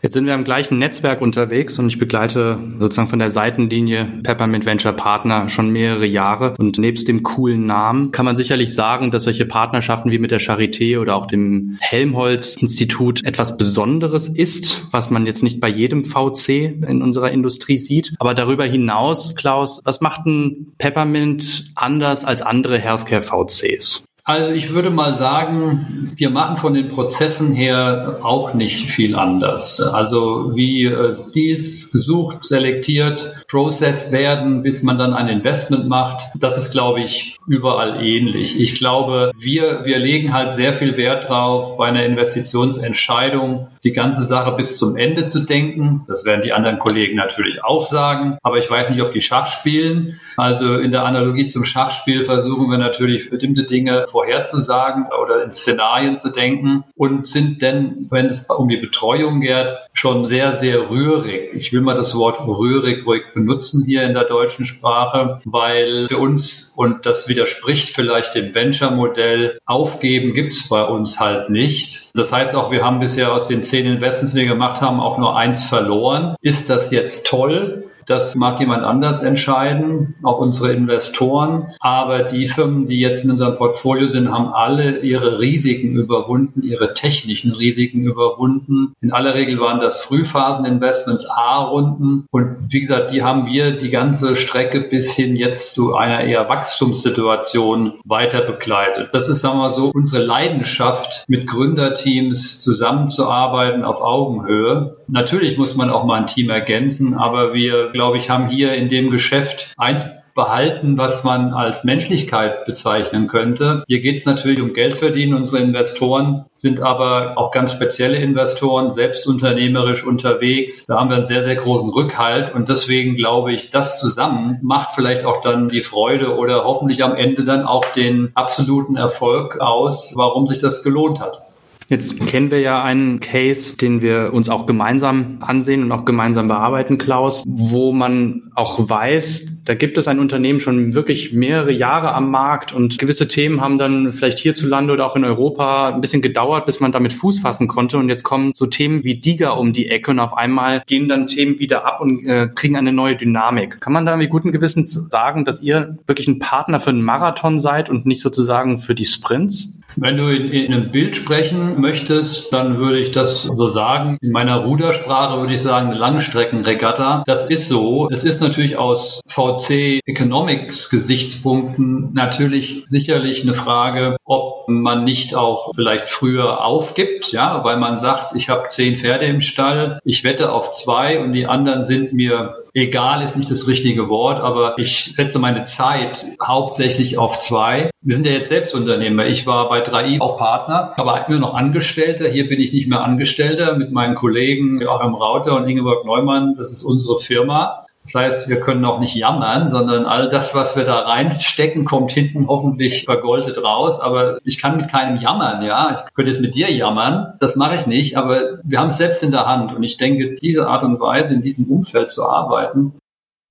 Jetzt 0.00 0.14
sind 0.14 0.26
wir 0.26 0.34
im 0.34 0.44
gleichen 0.44 0.78
Netzwerk 0.78 1.20
unterwegs 1.20 1.78
und 1.78 1.88
ich 1.88 1.98
begleite 1.98 2.58
sozusagen 2.78 3.08
von 3.08 3.18
der 3.18 3.30
Seitenlinie 3.30 4.06
Peppermint 4.22 4.64
Venture 4.64 4.92
Partner 4.92 5.48
schon 5.50 5.70
mehrere 5.70 6.06
Jahre. 6.06 6.54
Und 6.58 6.78
nebst 6.78 7.08
dem 7.08 7.22
coolen 7.22 7.66
Namen 7.66 8.12
kann 8.12 8.24
man 8.24 8.36
sicherlich 8.36 8.72
sagen, 8.74 9.10
dass 9.10 9.24
solche 9.24 9.44
Partnerschaften 9.44 10.10
wie 10.10 10.18
mit 10.18 10.30
der 10.30 10.40
Charité 10.40 10.98
oder 11.00 11.16
auch 11.16 11.26
dem 11.26 11.76
Helmholtz 11.80 12.56
Institut 12.56 13.26
etwas 13.26 13.58
Besonderes 13.58 14.28
ist, 14.28 14.86
was 14.90 15.10
man 15.10 15.26
jetzt 15.26 15.42
nicht 15.42 15.60
bei 15.60 15.68
jedem 15.68 16.04
VC 16.04 16.48
in 16.86 17.02
unserer 17.02 17.30
Industrie 17.30 17.78
sieht. 17.78 18.14
Aber 18.18 18.32
darüber 18.32 18.64
hinaus, 18.64 19.34
Klaus, 19.34 19.82
was 19.84 20.00
macht 20.00 20.24
ein 20.24 20.68
Peppermint 20.78 21.72
anders 21.74 22.24
als 22.24 22.40
andere 22.42 22.78
Healthcare 22.78 23.22
VCs? 23.22 24.06
Also 24.28 24.50
ich 24.50 24.74
würde 24.74 24.90
mal 24.90 25.12
sagen, 25.12 26.10
wir 26.16 26.30
machen 26.30 26.56
von 26.56 26.74
den 26.74 26.88
Prozessen 26.88 27.52
her 27.54 28.18
auch 28.22 28.54
nicht 28.54 28.90
viel 28.90 29.14
anders. 29.14 29.80
Also 29.80 30.50
wie 30.56 30.84
äh, 30.84 31.14
Deals 31.32 31.92
gesucht, 31.92 32.44
selektiert, 32.44 33.44
processed 33.48 34.10
werden, 34.10 34.64
bis 34.64 34.82
man 34.82 34.98
dann 34.98 35.14
ein 35.14 35.28
Investment 35.28 35.86
macht, 35.86 36.24
das 36.34 36.58
ist, 36.58 36.72
glaube 36.72 37.02
ich, 37.02 37.38
überall 37.46 38.04
ähnlich. 38.04 38.58
Ich 38.58 38.74
glaube, 38.74 39.30
wir, 39.38 39.84
wir 39.84 39.98
legen 39.98 40.32
halt 40.32 40.52
sehr 40.52 40.72
viel 40.72 40.96
Wert 40.96 41.28
drauf, 41.28 41.76
bei 41.76 41.86
einer 41.86 42.04
Investitionsentscheidung 42.04 43.68
die 43.84 43.92
ganze 43.92 44.24
Sache 44.24 44.56
bis 44.56 44.76
zum 44.76 44.96
Ende 44.96 45.28
zu 45.28 45.46
denken. 45.46 46.04
Das 46.08 46.24
werden 46.24 46.42
die 46.42 46.52
anderen 46.52 46.80
Kollegen 46.80 47.14
natürlich 47.14 47.62
auch 47.62 47.82
sagen. 47.82 48.38
Aber 48.42 48.58
ich 48.58 48.68
weiß 48.68 48.90
nicht, 48.90 49.02
ob 49.02 49.12
die 49.12 49.20
Schach 49.20 49.46
spielen. 49.46 50.18
Also 50.36 50.76
in 50.78 50.90
der 50.90 51.04
Analogie 51.04 51.46
zum 51.46 51.64
Schachspiel 51.64 52.24
versuchen 52.24 52.68
wir 52.68 52.78
natürlich 52.78 53.30
bestimmte 53.30 53.62
Dinge 53.62 54.06
vorherzusagen 54.16 55.08
oder 55.22 55.44
in 55.44 55.52
Szenarien 55.52 56.16
zu 56.16 56.30
denken 56.30 56.84
und 56.96 57.26
sind 57.26 57.60
denn, 57.60 58.06
wenn 58.08 58.24
es 58.24 58.46
um 58.48 58.66
die 58.66 58.78
Betreuung 58.78 59.42
geht, 59.42 59.76
schon 59.92 60.26
sehr, 60.26 60.52
sehr 60.52 60.88
rührig. 60.88 61.50
Ich 61.52 61.74
will 61.74 61.82
mal 61.82 61.96
das 61.96 62.16
Wort 62.16 62.40
rührig 62.40 63.06
ruhig 63.06 63.24
benutzen 63.34 63.84
hier 63.84 64.04
in 64.04 64.14
der 64.14 64.24
deutschen 64.24 64.64
Sprache, 64.64 65.42
weil 65.44 66.08
für 66.08 66.16
uns, 66.16 66.72
und 66.78 67.04
das 67.04 67.28
widerspricht 67.28 67.94
vielleicht 67.94 68.34
dem 68.34 68.54
Venture-Modell, 68.54 69.58
aufgeben 69.66 70.32
gibt 70.32 70.54
es 70.54 70.66
bei 70.70 70.82
uns 70.82 71.20
halt 71.20 71.50
nicht. 71.50 72.08
Das 72.14 72.32
heißt 72.32 72.54
auch, 72.56 72.70
wir 72.70 72.82
haben 72.82 73.00
bisher 73.00 73.34
aus 73.34 73.48
den 73.48 73.62
zehn 73.62 73.84
Investments, 73.84 74.32
die 74.32 74.40
wir 74.40 74.48
gemacht 74.48 74.80
haben, 74.80 74.98
auch 74.98 75.18
nur 75.18 75.36
eins 75.36 75.64
verloren. 75.64 76.36
Ist 76.40 76.70
das 76.70 76.90
jetzt 76.90 77.26
toll? 77.26 77.84
Das 78.06 78.36
mag 78.36 78.60
jemand 78.60 78.84
anders 78.84 79.22
entscheiden, 79.22 80.14
auch 80.22 80.38
unsere 80.38 80.72
Investoren. 80.72 81.74
Aber 81.80 82.22
die 82.22 82.46
Firmen, 82.46 82.86
die 82.86 83.00
jetzt 83.00 83.24
in 83.24 83.30
unserem 83.32 83.56
Portfolio 83.56 84.06
sind, 84.06 84.30
haben 84.30 84.48
alle 84.54 85.00
ihre 85.00 85.40
Risiken 85.40 85.96
überwunden, 85.96 86.62
ihre 86.62 86.94
technischen 86.94 87.52
Risiken 87.52 88.04
überwunden. 88.04 88.94
In 89.00 89.12
aller 89.12 89.34
Regel 89.34 89.58
waren 89.60 89.80
das 89.80 90.02
Frühphaseninvestments 90.04 91.28
A-Runden. 91.28 92.26
Und 92.30 92.56
wie 92.68 92.80
gesagt, 92.80 93.10
die 93.10 93.22
haben 93.22 93.46
wir 93.46 93.72
die 93.72 93.90
ganze 93.90 94.36
Strecke 94.36 94.80
bis 94.80 95.12
hin 95.12 95.34
jetzt 95.34 95.74
zu 95.74 95.96
einer 95.96 96.20
eher 96.20 96.48
Wachstumssituation 96.48 97.94
weiter 98.04 98.42
begleitet. 98.42 99.10
Das 99.12 99.28
ist, 99.28 99.40
sagen 99.40 99.56
wir 99.58 99.62
mal 99.62 99.70
so, 99.70 99.90
unsere 99.92 100.22
Leidenschaft, 100.22 101.24
mit 101.28 101.46
Gründerteams 101.48 102.60
zusammenzuarbeiten 102.60 103.84
auf 103.84 104.00
Augenhöhe. 104.00 104.96
Natürlich 105.08 105.56
muss 105.56 105.76
man 105.76 105.90
auch 105.90 106.04
mal 106.04 106.20
ein 106.20 106.26
Team 106.26 106.50
ergänzen, 106.50 107.14
aber 107.14 107.54
wir 107.54 107.90
glaube 107.90 108.18
ich, 108.18 108.30
haben 108.30 108.48
hier 108.48 108.74
in 108.74 108.88
dem 108.88 109.10
Geschäft 109.10 109.72
eins 109.76 110.04
behalten, 110.36 110.96
was 110.98 111.24
man 111.24 111.52
als 111.52 111.82
Menschlichkeit 111.82 112.66
bezeichnen 112.66 113.26
könnte. 113.26 113.82
Hier 113.88 114.00
geht 114.00 114.18
es 114.18 114.26
natürlich 114.26 114.60
um 114.60 114.74
Geld 114.74 114.94
verdienen. 114.94 115.34
Unsere 115.34 115.62
Investoren 115.62 116.44
sind 116.52 116.80
aber 116.80 117.36
auch 117.36 117.50
ganz 117.50 117.72
spezielle 117.72 118.18
Investoren, 118.18 118.92
selbst 118.92 119.26
unternehmerisch 119.26 120.04
unterwegs. 120.04 120.84
Da 120.86 121.00
haben 121.00 121.08
wir 121.08 121.16
einen 121.16 121.24
sehr, 121.24 121.42
sehr 121.42 121.56
großen 121.56 121.90
Rückhalt 121.90 122.54
und 122.54 122.68
deswegen 122.68 123.16
glaube 123.16 123.52
ich, 123.52 123.70
das 123.70 123.98
zusammen 123.98 124.58
macht 124.62 124.94
vielleicht 124.94 125.24
auch 125.24 125.40
dann 125.40 125.68
die 125.70 125.82
Freude 125.82 126.36
oder 126.36 126.64
hoffentlich 126.64 127.02
am 127.02 127.16
Ende 127.16 127.44
dann 127.44 127.64
auch 127.64 127.84
den 127.86 128.30
absoluten 128.34 128.96
Erfolg 128.96 129.58
aus, 129.60 130.12
warum 130.14 130.46
sich 130.46 130.58
das 130.58 130.82
gelohnt 130.82 131.20
hat. 131.20 131.45
Jetzt 131.88 132.26
kennen 132.26 132.50
wir 132.50 132.60
ja 132.60 132.82
einen 132.82 133.20
Case, 133.20 133.76
den 133.76 134.02
wir 134.02 134.32
uns 134.32 134.48
auch 134.48 134.66
gemeinsam 134.66 135.38
ansehen 135.40 135.84
und 135.84 135.92
auch 135.92 136.04
gemeinsam 136.04 136.48
bearbeiten, 136.48 136.98
Klaus, 136.98 137.44
wo 137.46 137.92
man 137.92 138.50
auch 138.54 138.88
weiß, 138.88 139.56
Da 139.66 139.74
gibt 139.74 139.98
es 139.98 140.06
ein 140.06 140.20
Unternehmen 140.20 140.60
schon 140.60 140.94
wirklich 140.94 141.32
mehrere 141.32 141.72
Jahre 141.72 142.14
am 142.14 142.30
Markt 142.30 142.72
und 142.72 142.98
gewisse 142.98 143.26
Themen 143.26 143.60
haben 143.60 143.78
dann 143.78 144.12
vielleicht 144.12 144.38
hierzulande 144.38 144.92
oder 144.92 145.04
auch 145.04 145.16
in 145.16 145.24
Europa 145.24 145.92
ein 145.92 146.00
bisschen 146.00 146.22
gedauert, 146.22 146.66
bis 146.66 146.78
man 146.78 146.92
damit 146.92 147.12
Fuß 147.12 147.40
fassen 147.40 147.66
konnte. 147.66 147.98
Und 147.98 148.08
jetzt 148.08 148.22
kommen 148.22 148.52
so 148.54 148.66
Themen 148.66 149.02
wie 149.02 149.16
Diga 149.16 149.50
um 149.50 149.72
die 149.72 149.88
Ecke 149.88 150.12
und 150.12 150.20
auf 150.20 150.36
einmal 150.36 150.84
gehen 150.86 151.08
dann 151.08 151.26
Themen 151.26 151.58
wieder 151.58 151.84
ab 151.84 152.00
und 152.00 152.24
äh, 152.26 152.48
kriegen 152.54 152.76
eine 152.76 152.92
neue 152.92 153.16
Dynamik. 153.16 153.80
Kann 153.80 153.92
man 153.92 154.06
da 154.06 154.16
mit 154.16 154.30
guten 154.30 154.52
Gewissens 154.52 154.92
sagen, 154.92 155.44
dass 155.44 155.62
ihr 155.62 155.96
wirklich 156.06 156.28
ein 156.28 156.38
Partner 156.38 156.78
für 156.78 156.90
einen 156.90 157.02
Marathon 157.02 157.58
seid 157.58 157.90
und 157.90 158.06
nicht 158.06 158.20
sozusagen 158.20 158.78
für 158.78 158.94
die 158.94 159.04
Sprints? 159.04 159.72
Wenn 159.96 160.16
du 160.16 160.28
in, 160.28 160.52
in, 160.52 160.72
einem 160.72 160.90
Bild 160.90 161.16
sprechen 161.16 161.80
möchtest, 161.80 162.52
dann 162.52 162.78
würde 162.78 162.98
ich 162.98 163.12
das 163.12 163.44
so 163.44 163.66
sagen. 163.66 164.18
In 164.20 164.30
meiner 164.30 164.56
Rudersprache 164.64 165.40
würde 165.40 165.54
ich 165.54 165.62
sagen, 165.62 165.92
Langstreckenregatta. 165.92 167.22
Das 167.26 167.48
ist 167.48 167.68
so. 167.68 168.08
Es 168.12 168.24
ist 168.24 168.42
natürlich 168.42 168.76
aus 168.76 169.20
VC 169.26 170.00
Economics 170.06 170.90
Gesichtspunkten 170.90 172.12
natürlich 172.12 172.84
sicherlich 172.86 173.42
eine 173.42 173.54
Frage, 173.54 174.16
ob 174.24 174.68
man 174.68 175.04
nicht 175.04 175.34
auch 175.34 175.72
vielleicht 175.74 176.08
früher 176.08 176.64
aufgibt, 176.64 177.32
ja, 177.32 177.64
weil 177.64 177.78
man 177.78 177.96
sagt, 177.96 178.34
ich 178.36 178.48
habe 178.48 178.68
zehn 178.68 178.96
Pferde 178.96 179.26
im 179.26 179.40
Stall, 179.40 179.98
ich 180.04 180.24
wette 180.24 180.52
auf 180.52 180.72
zwei 180.72 181.20
und 181.20 181.32
die 181.32 181.46
anderen 181.46 181.84
sind 181.84 182.12
mir 182.12 182.65
egal 182.76 183.22
ist 183.22 183.36
nicht 183.36 183.50
das 183.50 183.66
richtige 183.66 184.08
Wort, 184.08 184.40
aber 184.40 184.78
ich 184.78 185.06
setze 185.06 185.38
meine 185.38 185.64
Zeit 185.64 186.24
hauptsächlich 186.42 187.16
auf 187.16 187.40
zwei. 187.40 187.90
Wir 188.02 188.14
sind 188.14 188.26
ja 188.26 188.32
jetzt 188.32 188.50
Selbstunternehmer. 188.50 189.26
Ich 189.26 189.46
war 189.46 189.68
bei 189.70 189.82
3i 189.82 190.20
auch 190.20 190.36
Partner, 190.36 190.92
aber 190.98 191.24
nur 191.28 191.40
noch 191.40 191.54
Angestellter. 191.54 192.28
Hier 192.28 192.48
bin 192.48 192.60
ich 192.60 192.74
nicht 192.74 192.86
mehr 192.86 193.02
Angestellter 193.02 193.76
mit 193.76 193.92
meinen 193.92 194.14
Kollegen 194.14 194.80
Joachim 194.80 195.14
Rauter 195.14 195.56
und 195.56 195.66
Ingeborg 195.66 196.04
Neumann. 196.04 196.54
Das 196.56 196.70
ist 196.70 196.84
unsere 196.84 197.18
Firma. 197.18 197.85
Das 198.06 198.14
heißt, 198.14 198.48
wir 198.48 198.60
können 198.60 198.84
auch 198.84 199.00
nicht 199.00 199.16
jammern, 199.16 199.68
sondern 199.68 200.06
all 200.06 200.28
das, 200.28 200.54
was 200.54 200.76
wir 200.76 200.84
da 200.84 201.00
reinstecken, 201.00 201.84
kommt 201.84 202.12
hinten 202.12 202.46
hoffentlich 202.46 203.04
vergoldet 203.04 203.62
raus. 203.62 203.98
Aber 203.98 204.38
ich 204.44 204.60
kann 204.60 204.76
mit 204.76 204.88
keinem 204.88 205.20
jammern, 205.20 205.64
ja. 205.64 206.04
Ich 206.06 206.14
könnte 206.14 206.30
jetzt 206.30 206.40
mit 206.40 206.54
dir 206.54 206.70
jammern. 206.70 207.34
Das 207.40 207.56
mache 207.56 207.74
ich 207.74 207.88
nicht, 207.88 208.16
aber 208.16 208.58
wir 208.62 208.78
haben 208.78 208.88
es 208.88 208.96
selbst 208.96 209.24
in 209.24 209.32
der 209.32 209.46
Hand. 209.46 209.74
Und 209.74 209.82
ich 209.82 209.96
denke, 209.96 210.36
diese 210.36 210.68
Art 210.68 210.84
und 210.84 211.00
Weise, 211.00 211.34
in 211.34 211.42
diesem 211.42 211.66
Umfeld 211.66 212.10
zu 212.10 212.24
arbeiten, 212.24 212.94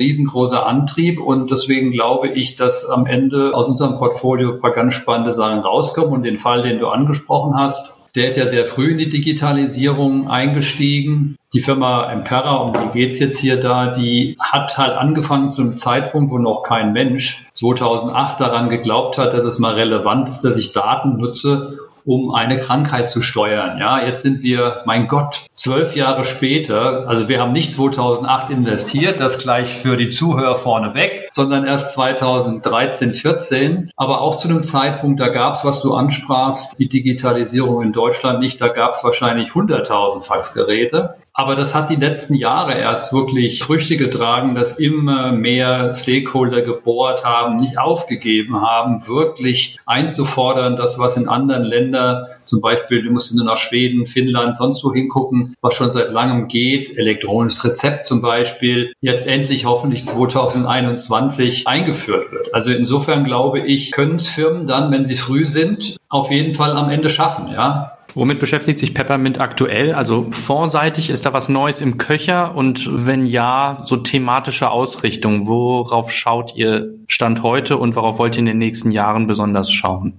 riesengroßer 0.01 0.65
Antrieb 0.65 1.19
und 1.19 1.51
deswegen 1.51 1.91
glaube 1.91 2.29
ich, 2.29 2.55
dass 2.55 2.85
am 2.85 3.05
Ende 3.05 3.53
aus 3.53 3.67
unserem 3.67 3.97
Portfolio 3.97 4.53
ein 4.53 4.59
paar 4.59 4.73
ganz 4.73 4.93
spannende 4.93 5.31
Sachen 5.31 5.59
rauskommen 5.59 6.13
und 6.13 6.23
den 6.23 6.37
Fall, 6.37 6.63
den 6.63 6.79
du 6.79 6.87
angesprochen 6.87 7.57
hast, 7.57 7.93
der 8.15 8.27
ist 8.27 8.37
ja 8.37 8.45
sehr 8.47 8.65
früh 8.65 8.91
in 8.91 8.97
die 8.97 9.09
Digitalisierung 9.09 10.29
eingestiegen. 10.29 11.35
Die 11.53 11.61
Firma 11.61 12.11
Impera, 12.11 12.55
um 12.55 12.73
die 12.73 12.97
geht's 12.97 13.19
jetzt 13.19 13.39
hier 13.39 13.59
da, 13.59 13.91
die 13.91 14.37
hat 14.39 14.77
halt 14.77 14.97
angefangen 14.97 15.51
zu 15.51 15.61
einem 15.61 15.77
Zeitpunkt, 15.77 16.31
wo 16.31 16.37
noch 16.37 16.63
kein 16.63 16.93
Mensch 16.93 17.47
2008 17.53 18.39
daran 18.39 18.69
geglaubt 18.69 19.17
hat, 19.17 19.33
dass 19.33 19.43
es 19.43 19.59
mal 19.59 19.73
relevant 19.73 20.29
ist, 20.29 20.41
dass 20.41 20.57
ich 20.57 20.73
Daten 20.73 21.17
nutze, 21.17 21.77
um 22.05 22.33
eine 22.33 22.59
Krankheit 22.59 23.09
zu 23.09 23.21
steuern. 23.21 23.79
Ja, 23.79 24.05
jetzt 24.05 24.21
sind 24.21 24.43
wir, 24.43 24.83
mein 24.85 25.07
Gott, 25.07 25.47
zwölf 25.53 25.95
Jahre 25.95 26.23
später. 26.23 27.07
Also 27.07 27.27
wir 27.27 27.41
haben 27.41 27.51
nicht 27.51 27.71
2008 27.71 28.51
investiert, 28.51 29.19
das 29.19 29.39
gleich 29.39 29.77
für 29.77 29.97
die 29.97 30.09
Zuhörer 30.09 30.55
vorneweg, 30.55 31.27
sondern 31.29 31.65
erst 31.65 31.93
2013, 31.93 33.13
14. 33.13 33.91
Aber 33.95 34.21
auch 34.21 34.35
zu 34.35 34.47
einem 34.47 34.63
Zeitpunkt, 34.63 35.19
da 35.19 35.29
gab 35.29 35.55
es, 35.55 35.65
was 35.65 35.81
du 35.81 35.93
ansprachst, 35.93 36.77
die 36.79 36.87
Digitalisierung 36.87 37.81
in 37.81 37.91
Deutschland 37.91 38.39
nicht. 38.39 38.61
Da 38.61 38.67
gab 38.67 38.93
es 38.93 39.03
wahrscheinlich 39.03 39.49
100.000 39.49 40.21
Faxgeräte. 40.21 41.15
Aber 41.37 41.55
das 41.55 41.75
hat 41.75 41.89
die 41.89 41.97
letzten 41.97 42.35
Jahre 42.35 42.79
erst 42.79 43.11
wirklich 43.11 43.61
Früchte 43.61 43.97
getragen, 43.97 44.55
dass 44.55 44.79
immer 44.79 45.33
mehr 45.33 45.93
Stakeholder 45.93 46.61
gebohrt 46.61 47.25
haben, 47.25 47.57
nicht 47.57 47.77
aufgegeben 47.77 48.61
haben, 48.61 49.05
wirklich 49.05 49.77
einzufordern, 49.85 50.77
das, 50.77 50.97
was 50.97 51.17
in 51.17 51.27
anderen 51.27 51.63
Ländern, 51.63 52.27
zum 52.45 52.61
Beispiel, 52.61 53.03
du 53.03 53.11
musst 53.11 53.35
nur 53.35 53.43
nach 53.43 53.57
Schweden, 53.57 54.05
Finnland, 54.05 54.55
sonst 54.55 54.81
wo 54.85 54.93
hingucken, 54.93 55.55
was 55.59 55.73
schon 55.73 55.91
seit 55.91 56.09
langem 56.09 56.47
geht, 56.47 56.97
elektronisches 56.97 57.65
Rezept 57.65 58.05
zum 58.05 58.21
Beispiel, 58.21 58.93
jetzt 59.01 59.27
endlich 59.27 59.65
hoffentlich 59.65 60.05
2021 60.05 61.67
eingeführt 61.67 62.31
wird. 62.31 62.53
Also 62.53 62.71
insofern 62.71 63.25
glaube 63.25 63.59
ich, 63.59 63.91
können 63.91 64.15
es 64.15 64.27
Firmen 64.27 64.67
dann, 64.67 64.89
wenn 64.89 65.05
sie 65.05 65.17
früh 65.17 65.43
sind, 65.43 65.97
auf 66.07 66.31
jeden 66.31 66.53
Fall 66.53 66.71
am 66.77 66.89
Ende 66.89 67.09
schaffen, 67.09 67.51
ja. 67.51 67.91
Womit 68.15 68.39
beschäftigt 68.39 68.79
sich 68.79 68.93
Peppermint 68.93 69.41
aktuell? 69.41 69.93
Also 69.93 70.31
fondseitig 70.31 71.09
ist 71.09 71.25
da 71.25 71.33
was 71.33 71.49
Neues 71.49 71.81
im 71.81 71.97
Köcher 71.97 72.55
und 72.55 72.89
wenn 73.05 73.25
ja, 73.25 73.81
so 73.83 73.97
thematische 73.97 74.71
Ausrichtung. 74.71 75.47
Worauf 75.47 76.11
schaut 76.11 76.55
ihr 76.55 76.93
Stand 77.07 77.43
heute 77.43 77.77
und 77.77 77.95
worauf 77.97 78.17
wollt 78.17 78.35
ihr 78.35 78.39
in 78.39 78.45
den 78.45 78.57
nächsten 78.57 78.91
Jahren 78.91 79.27
besonders 79.27 79.69
schauen? 79.69 80.13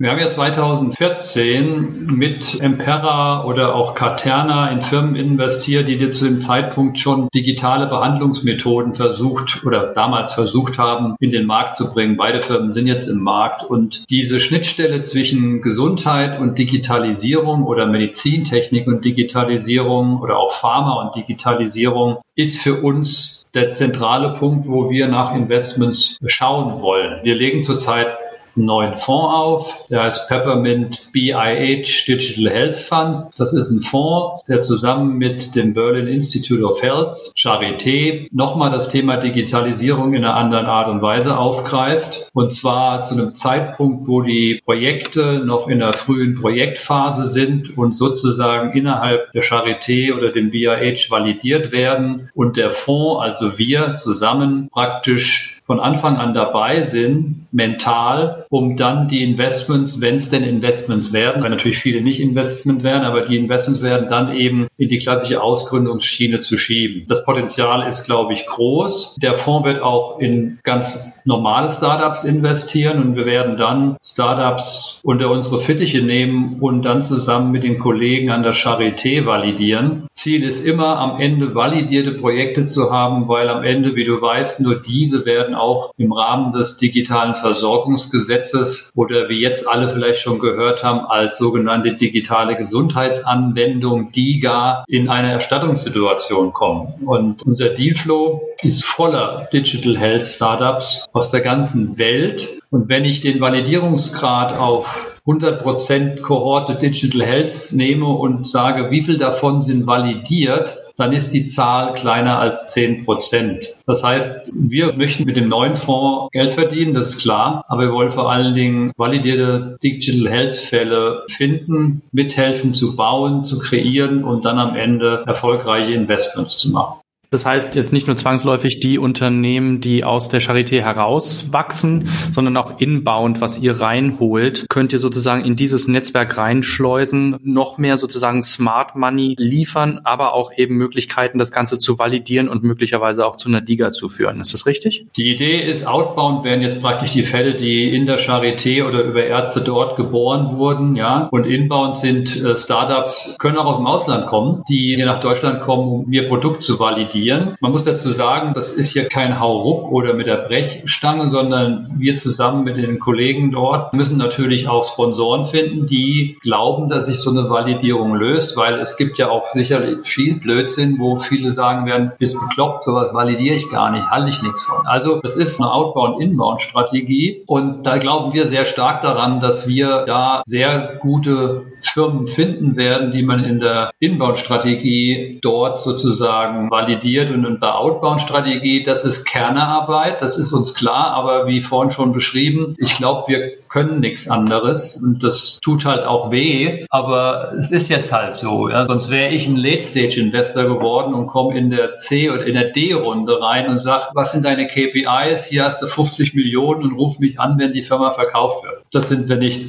Wir 0.00 0.08
haben 0.08 0.18
ja 0.18 0.30
2014 0.30 2.06
mit 2.06 2.58
Empera 2.58 3.44
oder 3.44 3.74
auch 3.74 3.94
Caterna 3.94 4.70
in 4.70 4.80
Firmen 4.80 5.14
investiert, 5.14 5.88
die 5.88 6.10
zu 6.12 6.24
dem 6.24 6.40
Zeitpunkt 6.40 6.98
schon 6.98 7.28
digitale 7.34 7.86
Behandlungsmethoden 7.86 8.94
versucht 8.94 9.62
oder 9.66 9.92
damals 9.92 10.32
versucht 10.32 10.78
haben, 10.78 11.16
in 11.20 11.30
den 11.30 11.44
Markt 11.44 11.76
zu 11.76 11.92
bringen. 11.92 12.16
Beide 12.16 12.40
Firmen 12.40 12.72
sind 12.72 12.86
jetzt 12.86 13.08
im 13.08 13.22
Markt 13.22 13.62
und 13.62 14.08
diese 14.08 14.40
Schnittstelle 14.40 15.02
zwischen 15.02 15.60
Gesundheit 15.60 16.40
und 16.40 16.58
Digitalisierung 16.58 17.64
oder 17.64 17.84
Medizintechnik 17.84 18.86
und 18.86 19.04
Digitalisierung 19.04 20.22
oder 20.22 20.38
auch 20.38 20.52
Pharma 20.52 21.02
und 21.02 21.14
Digitalisierung 21.14 22.22
ist 22.36 22.62
für 22.62 22.76
uns 22.76 23.44
der 23.52 23.72
zentrale 23.72 24.32
Punkt, 24.32 24.66
wo 24.66 24.88
wir 24.88 25.08
nach 25.08 25.34
Investments 25.34 26.16
schauen 26.24 26.80
wollen. 26.80 27.22
Wir 27.22 27.34
legen 27.34 27.60
zurzeit 27.60 28.16
einen 28.56 28.66
neuen 28.66 28.98
Fonds 28.98 29.34
auf, 29.34 29.86
der 29.88 30.02
heißt 30.02 30.28
Peppermint 30.28 31.12
BIH 31.12 32.06
Digital 32.06 32.52
Health 32.52 32.74
Fund. 32.74 33.26
Das 33.36 33.52
ist 33.52 33.70
ein 33.70 33.80
Fonds, 33.80 34.44
der 34.44 34.60
zusammen 34.60 35.18
mit 35.18 35.54
dem 35.54 35.74
Berlin 35.74 36.06
Institute 36.06 36.62
of 36.62 36.82
Health, 36.82 37.14
Charité, 37.36 38.28
nochmal 38.32 38.70
das 38.70 38.88
Thema 38.88 39.16
Digitalisierung 39.16 40.14
in 40.14 40.24
einer 40.24 40.36
anderen 40.36 40.66
Art 40.66 40.88
und 40.88 41.02
Weise 41.02 41.36
aufgreift. 41.36 42.30
Und 42.32 42.52
zwar 42.52 43.02
zu 43.02 43.14
einem 43.14 43.34
Zeitpunkt, 43.34 44.06
wo 44.06 44.22
die 44.22 44.60
Projekte 44.64 45.42
noch 45.44 45.68
in 45.68 45.78
der 45.78 45.92
frühen 45.92 46.34
Projektphase 46.34 47.24
sind 47.24 47.76
und 47.76 47.94
sozusagen 47.94 48.72
innerhalb 48.72 49.32
der 49.32 49.42
Charité 49.42 50.14
oder 50.16 50.32
dem 50.32 50.50
BIH 50.50 51.10
validiert 51.10 51.72
werden 51.72 52.30
und 52.34 52.56
der 52.56 52.70
Fonds, 52.70 53.22
also 53.22 53.58
wir 53.58 53.96
zusammen 53.96 54.68
praktisch 54.72 55.60
von 55.70 55.78
Anfang 55.78 56.16
an 56.16 56.34
dabei 56.34 56.82
sind, 56.82 57.46
mental, 57.52 58.44
um 58.50 58.76
dann 58.76 59.06
die 59.06 59.22
Investments, 59.22 60.00
wenn 60.00 60.16
es 60.16 60.28
denn 60.28 60.42
Investments 60.42 61.12
werden, 61.12 61.40
weil 61.40 61.50
natürlich 61.50 61.78
viele 61.78 62.02
nicht 62.02 62.18
Investment 62.18 62.82
werden, 62.82 63.04
aber 63.04 63.22
die 63.22 63.36
Investments 63.36 63.80
werden 63.80 64.10
dann 64.10 64.34
eben 64.34 64.66
in 64.76 64.88
die 64.88 64.98
klassische 64.98 65.40
Ausgründungsschiene 65.40 66.40
zu 66.40 66.58
schieben. 66.58 67.06
Das 67.08 67.24
Potenzial 67.24 67.86
ist, 67.86 68.04
glaube 68.04 68.32
ich, 68.32 68.46
groß. 68.46 69.16
Der 69.22 69.34
Fonds 69.34 69.68
wird 69.68 69.80
auch 69.80 70.18
in 70.18 70.58
ganz 70.64 70.98
normale 71.24 71.70
Startups 71.70 72.24
investieren 72.24 73.02
und 73.02 73.16
wir 73.16 73.26
werden 73.26 73.56
dann 73.56 73.96
Startups 74.04 75.00
unter 75.02 75.30
unsere 75.30 75.60
Fittiche 75.60 76.02
nehmen 76.02 76.58
und 76.60 76.82
dann 76.82 77.02
zusammen 77.02 77.50
mit 77.50 77.62
den 77.62 77.78
Kollegen 77.78 78.30
an 78.30 78.42
der 78.42 78.54
Charité 78.54 79.26
validieren. 79.26 80.08
Ziel 80.14 80.44
ist 80.44 80.64
immer, 80.66 80.98
am 80.98 81.20
Ende 81.20 81.54
validierte 81.54 82.12
Projekte 82.12 82.64
zu 82.64 82.90
haben, 82.90 83.28
weil 83.28 83.48
am 83.48 83.62
Ende, 83.62 83.94
wie 83.96 84.04
du 84.04 84.20
weißt, 84.20 84.60
nur 84.60 84.76
diese 84.76 85.24
werden 85.24 85.54
auch 85.54 85.92
im 85.96 86.12
Rahmen 86.12 86.52
des 86.52 86.76
digitalen 86.76 87.34
Versorgungsgesetzes 87.34 88.92
oder 88.94 89.28
wie 89.28 89.40
jetzt 89.40 89.66
alle 89.68 89.88
vielleicht 89.88 90.20
schon 90.20 90.38
gehört 90.38 90.84
haben, 90.84 91.06
als 91.06 91.38
sogenannte 91.38 91.94
digitale 91.94 92.56
Gesundheitsanwendung 92.56 94.12
DIGA 94.12 94.84
in 94.88 95.08
eine 95.08 95.32
Erstattungssituation 95.32 96.52
kommen. 96.52 96.94
Und 97.06 97.42
unser 97.46 97.70
Dealflow 97.70 98.42
ist 98.62 98.84
voller 98.84 99.48
Digital 99.52 99.96
Health 99.96 100.24
Startups 100.24 101.06
aus 101.12 101.30
der 101.30 101.40
ganzen 101.40 101.98
Welt. 101.98 102.60
Und 102.70 102.88
wenn 102.88 103.04
ich 103.04 103.20
den 103.20 103.40
Validierungsgrad 103.40 104.58
auf 104.58 105.20
100% 105.26 106.20
Kohorte 106.22 106.74
Digital 106.74 107.26
Health 107.26 107.72
nehme 107.72 108.06
und 108.06 108.48
sage, 108.48 108.90
wie 108.90 109.02
viel 109.02 109.18
davon 109.18 109.60
sind 109.62 109.86
validiert, 109.86 110.76
dann 110.96 111.12
ist 111.12 111.32
die 111.32 111.44
Zahl 111.44 111.94
kleiner 111.94 112.38
als 112.38 112.74
10% 112.74 113.68
Das 113.86 114.02
heißt, 114.02 114.52
wir 114.54 114.92
möchten 114.94 115.24
mit 115.24 115.36
dem 115.36 115.48
neuen 115.48 115.76
Fonds 115.76 116.30
Geld 116.32 116.50
verdienen, 116.52 116.94
das 116.94 117.10
ist 117.10 117.22
klar, 117.22 117.64
aber 117.68 117.82
wir 117.82 117.92
wollen 117.92 118.10
vor 118.10 118.30
allen 118.30 118.54
Dingen 118.54 118.92
validierte 118.96 119.78
Digital 119.82 120.30
Health 120.30 120.52
Fälle 120.52 121.22
finden, 121.28 122.02
mithelfen 122.12 122.74
zu 122.74 122.96
bauen, 122.96 123.44
zu 123.44 123.58
kreieren 123.58 124.24
und 124.24 124.44
dann 124.44 124.58
am 124.58 124.76
Ende 124.76 125.24
erfolgreiche 125.26 125.94
Investments 125.94 126.58
zu 126.58 126.70
machen. 126.70 126.99
Das 127.32 127.46
heißt 127.46 127.76
jetzt 127.76 127.92
nicht 127.92 128.08
nur 128.08 128.16
zwangsläufig 128.16 128.80
die 128.80 128.98
Unternehmen, 128.98 129.80
die 129.80 130.02
aus 130.02 130.28
der 130.28 130.42
Charité 130.42 130.80
herauswachsen, 130.80 132.08
sondern 132.32 132.56
auch 132.56 132.80
inbound, 132.80 133.40
was 133.40 133.60
ihr 133.60 133.80
reinholt, 133.80 134.66
könnt 134.68 134.92
ihr 134.92 134.98
sozusagen 134.98 135.44
in 135.44 135.54
dieses 135.54 135.86
Netzwerk 135.86 136.36
reinschleusen, 136.36 137.36
noch 137.44 137.78
mehr 137.78 137.98
sozusagen 137.98 138.42
Smart 138.42 138.96
Money 138.96 139.36
liefern, 139.38 140.00
aber 140.02 140.34
auch 140.34 140.50
eben 140.56 140.74
Möglichkeiten, 140.74 141.38
das 141.38 141.52
Ganze 141.52 141.78
zu 141.78 142.00
validieren 142.00 142.48
und 142.48 142.64
möglicherweise 142.64 143.24
auch 143.24 143.36
zu 143.36 143.48
einer 143.48 143.60
Liga 143.60 143.92
zu 143.92 144.08
führen. 144.08 144.40
Ist 144.40 144.52
das 144.52 144.66
richtig? 144.66 145.06
Die 145.16 145.30
Idee 145.30 145.60
ist, 145.60 145.86
outbound 145.86 146.42
werden 146.42 146.62
jetzt 146.62 146.82
praktisch 146.82 147.12
die 147.12 147.22
Fälle, 147.22 147.54
die 147.54 147.94
in 147.94 148.06
der 148.06 148.18
Charité 148.18 148.84
oder 148.84 149.04
über 149.04 149.22
Ärzte 149.22 149.60
dort 149.60 149.96
geboren 149.96 150.56
wurden, 150.56 150.96
ja, 150.96 151.28
und 151.30 151.44
inbound 151.44 151.96
sind 151.96 152.42
äh, 152.42 152.56
Startups, 152.56 153.36
können 153.38 153.56
auch 153.56 153.66
aus 153.66 153.76
dem 153.76 153.86
Ausland 153.86 154.26
kommen, 154.26 154.64
die 154.68 154.96
hier 154.96 155.06
nach 155.06 155.20
Deutschland 155.20 155.60
kommen, 155.60 156.06
um 156.06 156.12
ihr 156.12 156.26
Produkt 156.26 156.64
zu 156.64 156.80
validieren. 156.80 157.19
Man 157.60 157.72
muss 157.72 157.84
dazu 157.84 158.10
sagen, 158.10 158.52
das 158.54 158.72
ist 158.72 158.92
hier 158.92 159.08
kein 159.08 159.38
Hauruck 159.38 159.90
oder 159.92 160.14
mit 160.14 160.26
der 160.26 160.48
Brechstange, 160.48 161.30
sondern 161.30 161.94
wir 161.98 162.16
zusammen 162.16 162.64
mit 162.64 162.78
den 162.78 162.98
Kollegen 162.98 163.50
dort 163.52 163.92
müssen 163.92 164.18
natürlich 164.18 164.68
auch 164.68 164.84
Sponsoren 164.84 165.44
finden, 165.44 165.86
die 165.86 166.38
glauben, 166.40 166.88
dass 166.88 167.06
sich 167.06 167.20
so 167.20 167.30
eine 167.30 167.50
Validierung 167.50 168.14
löst, 168.14 168.56
weil 168.56 168.80
es 168.80 168.96
gibt 168.96 169.18
ja 169.18 169.28
auch 169.28 169.52
sicherlich 169.52 169.98
viel 170.06 170.40
Blödsinn, 170.40 170.98
wo 170.98 171.18
viele 171.18 171.50
sagen 171.50 171.86
werden, 171.86 172.12
bist 172.18 172.36
bekloppt, 172.40 172.84
sowas 172.84 173.12
validiere 173.12 173.56
ich 173.56 173.70
gar 173.70 173.90
nicht, 173.90 174.08
halte 174.08 174.30
ich 174.30 174.42
nichts 174.42 174.62
von. 174.62 174.86
Also 174.86 175.20
das 175.20 175.36
ist 175.36 175.60
eine 175.60 175.70
Outbound-Inbound-Strategie 175.72 177.42
und 177.46 177.84
da 177.84 177.98
glauben 177.98 178.32
wir 178.32 178.46
sehr 178.46 178.64
stark 178.64 179.02
daran, 179.02 179.40
dass 179.40 179.68
wir 179.68 180.04
da 180.06 180.42
sehr 180.46 180.96
gute 181.00 181.62
Firmen 181.82 182.26
finden 182.26 182.76
werden, 182.76 183.12
die 183.12 183.22
man 183.22 183.44
in 183.44 183.60
der 183.60 183.92
Inbound-Strategie 183.98 185.38
dort 185.42 185.78
sozusagen 185.78 186.70
validiert 186.70 187.09
und 187.18 187.60
bei 187.60 187.72
Outbound-Strategie, 187.72 188.82
das 188.82 189.04
ist 189.04 189.24
Kernearbeit, 189.24 190.22
das 190.22 190.36
ist 190.36 190.52
uns 190.52 190.74
klar, 190.74 191.12
aber 191.12 191.46
wie 191.46 191.60
vorhin 191.60 191.90
schon 191.90 192.12
beschrieben, 192.12 192.74
ich 192.78 192.94
glaube, 192.94 193.24
wir 193.28 193.52
können 193.68 194.00
nichts 194.00 194.28
anderes 194.28 194.98
und 195.00 195.22
das 195.22 195.58
tut 195.60 195.84
halt 195.84 196.04
auch 196.04 196.30
weh, 196.30 196.86
aber 196.90 197.52
es 197.58 197.70
ist 197.70 197.88
jetzt 197.88 198.12
halt 198.12 198.34
so, 198.34 198.68
ja? 198.68 198.86
sonst 198.86 199.10
wäre 199.10 199.32
ich 199.32 199.48
ein 199.48 199.56
Late-Stage-Investor 199.56 200.64
geworden 200.64 201.14
und 201.14 201.26
komme 201.26 201.58
in 201.58 201.70
der 201.70 201.96
C- 201.96 202.30
oder 202.30 202.46
in 202.46 202.54
der 202.54 202.70
D-Runde 202.70 203.40
rein 203.40 203.68
und 203.68 203.78
sage, 203.78 204.04
was 204.14 204.32
sind 204.32 204.44
deine 204.44 204.66
KPIs, 204.66 205.46
hier 205.46 205.64
hast 205.64 205.82
du 205.82 205.86
50 205.86 206.34
Millionen 206.34 206.82
und 206.82 206.92
ruf 206.92 207.18
mich 207.18 207.38
an, 207.40 207.58
wenn 207.58 207.72
die 207.72 207.82
Firma 207.82 208.12
verkauft 208.12 208.64
wird. 208.64 208.79
Das 208.92 209.08
sind 209.08 209.28
wir 209.28 209.36
nicht. 209.36 209.68